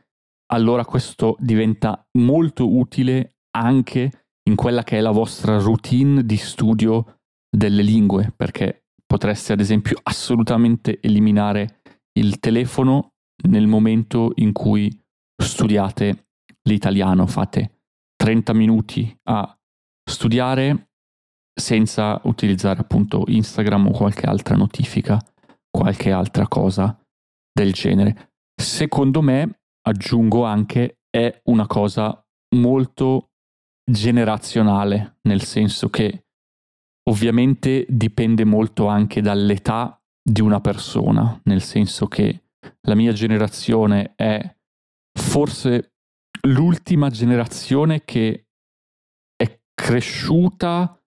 allora 0.53 0.85
questo 0.85 1.37
diventa 1.39 2.07
molto 2.19 2.77
utile 2.77 3.37
anche 3.57 4.27
in 4.49 4.55
quella 4.55 4.83
che 4.83 4.99
è 4.99 5.01
la 5.01 5.11
vostra 5.11 5.59
routine 5.59 6.25
di 6.25 6.37
studio 6.37 7.21
delle 7.49 7.83
lingue, 7.83 8.33
perché 8.37 8.85
potreste 9.05 9.53
ad 9.53 9.61
esempio 9.61 9.99
assolutamente 10.03 11.01
eliminare 11.01 11.81
il 12.19 12.39
telefono 12.39 13.15
nel 13.49 13.67
momento 13.67 14.33
in 14.37 14.53
cui 14.53 14.91
studiate 15.43 16.26
l'italiano, 16.67 17.27
fate 17.27 17.81
30 18.17 18.53
minuti 18.53 19.19
a 19.25 19.57
studiare 20.09 20.91
senza 21.59 22.21
utilizzare 22.25 22.81
appunto 22.81 23.25
Instagram 23.27 23.89
o 23.89 23.91
qualche 23.91 24.27
altra 24.27 24.57
notifica, 24.57 25.19
qualche 25.71 26.13
altra 26.13 26.47
cosa 26.47 26.99
del 27.53 27.73
genere. 27.73 28.33
Secondo 28.55 29.23
me, 29.23 29.61
aggiungo 29.87 30.45
anche, 30.45 30.99
è 31.09 31.41
una 31.45 31.67
cosa 31.67 32.23
molto 32.57 33.31
generazionale, 33.89 35.19
nel 35.23 35.43
senso 35.43 35.89
che 35.89 36.27
ovviamente 37.09 37.87
dipende 37.89 38.45
molto 38.45 38.87
anche 38.87 39.23
dall'età 39.23 40.01
di 40.23 40.41
una 40.41 40.61
persona, 40.61 41.41
nel 41.45 41.63
senso 41.63 42.07
che 42.09 42.43
la 42.83 42.95
mia 42.95 43.13
generazione 43.13 44.15
è 44.17 44.57
forse 45.19 45.96
l'ultima 46.43 47.11
generazione 47.11 48.05
che 48.05 48.47
è 49.37 49.61
cresciuta 49.75 51.01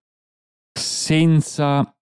senza 0.78 1.96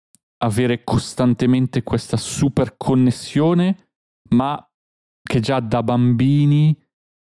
avere 0.44 0.84
costantemente 0.84 1.84
questa 1.84 2.18
super 2.18 2.78
connessione, 2.78 3.92
ma 4.30 4.62
che 5.22 5.40
già 5.40 5.60
da 5.60 5.84
bambini 5.84 6.76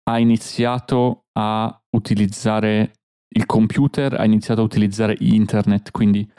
ha 0.05 0.19
iniziato 0.19 1.27
a 1.33 1.83
utilizzare 1.91 2.93
il 3.31 3.47
computer, 3.47 4.15
ha 4.15 4.25
iniziato 4.25 4.61
a 4.61 4.65
utilizzare 4.65 5.17
internet, 5.21 5.91
quindi 5.91 6.31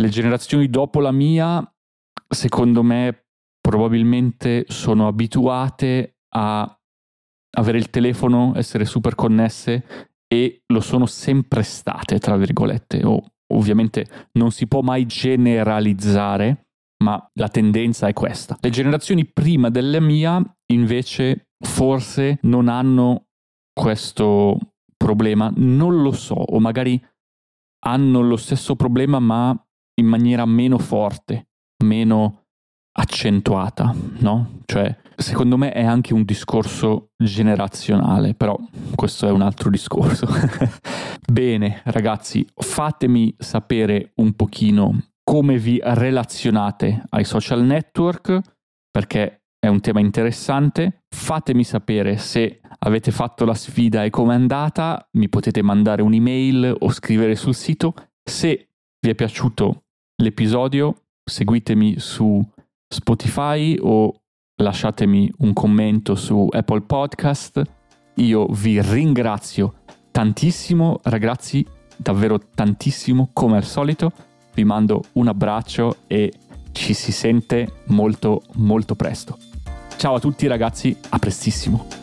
le 0.00 0.08
generazioni 0.08 0.68
dopo 0.68 1.00
la 1.00 1.12
mia, 1.12 1.64
secondo 2.28 2.82
me, 2.82 3.26
probabilmente 3.60 4.64
sono 4.68 5.06
abituate 5.06 6.18
a 6.34 6.76
avere 7.58 7.78
il 7.78 7.90
telefono, 7.90 8.52
essere 8.56 8.84
super 8.84 9.14
connesse 9.14 10.10
e 10.26 10.62
lo 10.66 10.80
sono 10.80 11.06
sempre 11.06 11.62
state, 11.62 12.18
tra 12.18 12.36
virgolette. 12.36 13.04
O, 13.04 13.22
ovviamente 13.54 14.28
non 14.32 14.50
si 14.50 14.66
può 14.66 14.80
mai 14.80 15.06
generalizzare, 15.06 16.68
ma 17.04 17.30
la 17.34 17.48
tendenza 17.48 18.06
è 18.06 18.12
questa. 18.12 18.56
Le 18.60 18.70
generazioni 18.70 19.26
prima 19.26 19.68
della 19.68 20.00
mia, 20.00 20.42
invece, 20.72 21.48
forse 21.58 22.38
non 22.42 22.68
hanno 22.68 23.26
questo 23.72 24.58
problema, 24.96 25.52
non 25.56 26.00
lo 26.02 26.12
so, 26.12 26.34
o 26.34 26.60
magari 26.60 27.02
hanno 27.84 28.20
lo 28.20 28.36
stesso 28.36 28.76
problema 28.76 29.18
ma 29.18 29.66
in 29.94 30.06
maniera 30.06 30.46
meno 30.46 30.78
forte, 30.78 31.48
meno 31.84 32.41
accentuata, 32.92 33.94
no? 34.18 34.60
Cioè, 34.66 34.94
secondo 35.16 35.56
me 35.56 35.72
è 35.72 35.84
anche 35.84 36.12
un 36.12 36.24
discorso 36.24 37.10
generazionale, 37.16 38.34
però 38.34 38.58
questo 38.94 39.26
è 39.26 39.30
un 39.30 39.42
altro 39.42 39.70
discorso. 39.70 40.26
Bene, 41.30 41.80
ragazzi, 41.84 42.46
fatemi 42.54 43.34
sapere 43.38 44.12
un 44.16 44.34
pochino 44.34 44.98
come 45.24 45.58
vi 45.58 45.80
relazionate 45.82 47.04
ai 47.10 47.24
social 47.24 47.62
network, 47.62 48.40
perché 48.90 49.42
è 49.58 49.68
un 49.68 49.80
tema 49.80 50.00
interessante. 50.00 51.04
Fatemi 51.08 51.64
sapere 51.64 52.16
se 52.16 52.60
avete 52.80 53.10
fatto 53.10 53.44
la 53.44 53.54
sfida 53.54 54.04
e 54.04 54.10
com'è 54.10 54.34
andata, 54.34 55.08
mi 55.12 55.28
potete 55.28 55.62
mandare 55.62 56.02
un'email 56.02 56.76
o 56.80 56.90
scrivere 56.90 57.36
sul 57.36 57.54
sito. 57.54 57.94
Se 58.22 58.68
vi 59.00 59.10
è 59.10 59.14
piaciuto 59.14 59.84
l'episodio, 60.16 61.04
seguitemi 61.24 61.98
su 61.98 62.44
Spotify 62.92 63.76
o 63.80 64.12
lasciatemi 64.56 65.32
un 65.38 65.52
commento 65.54 66.14
su 66.14 66.46
Apple 66.50 66.82
Podcast. 66.82 67.62
Io 68.16 68.46
vi 68.46 68.80
ringrazio 68.82 69.76
tantissimo, 70.10 71.00
ragazzi, 71.04 71.66
davvero 71.96 72.38
tantissimo 72.54 73.30
come 73.32 73.56
al 73.56 73.64
solito. 73.64 74.12
Vi 74.54 74.64
mando 74.64 75.04
un 75.12 75.28
abbraccio 75.28 75.96
e 76.06 76.32
ci 76.72 76.92
si 76.92 77.12
sente 77.12 77.80
molto 77.86 78.42
molto 78.56 78.94
presto. 78.94 79.38
Ciao 79.96 80.16
a 80.16 80.20
tutti 80.20 80.46
ragazzi, 80.46 80.94
a 81.08 81.18
prestissimo. 81.18 82.01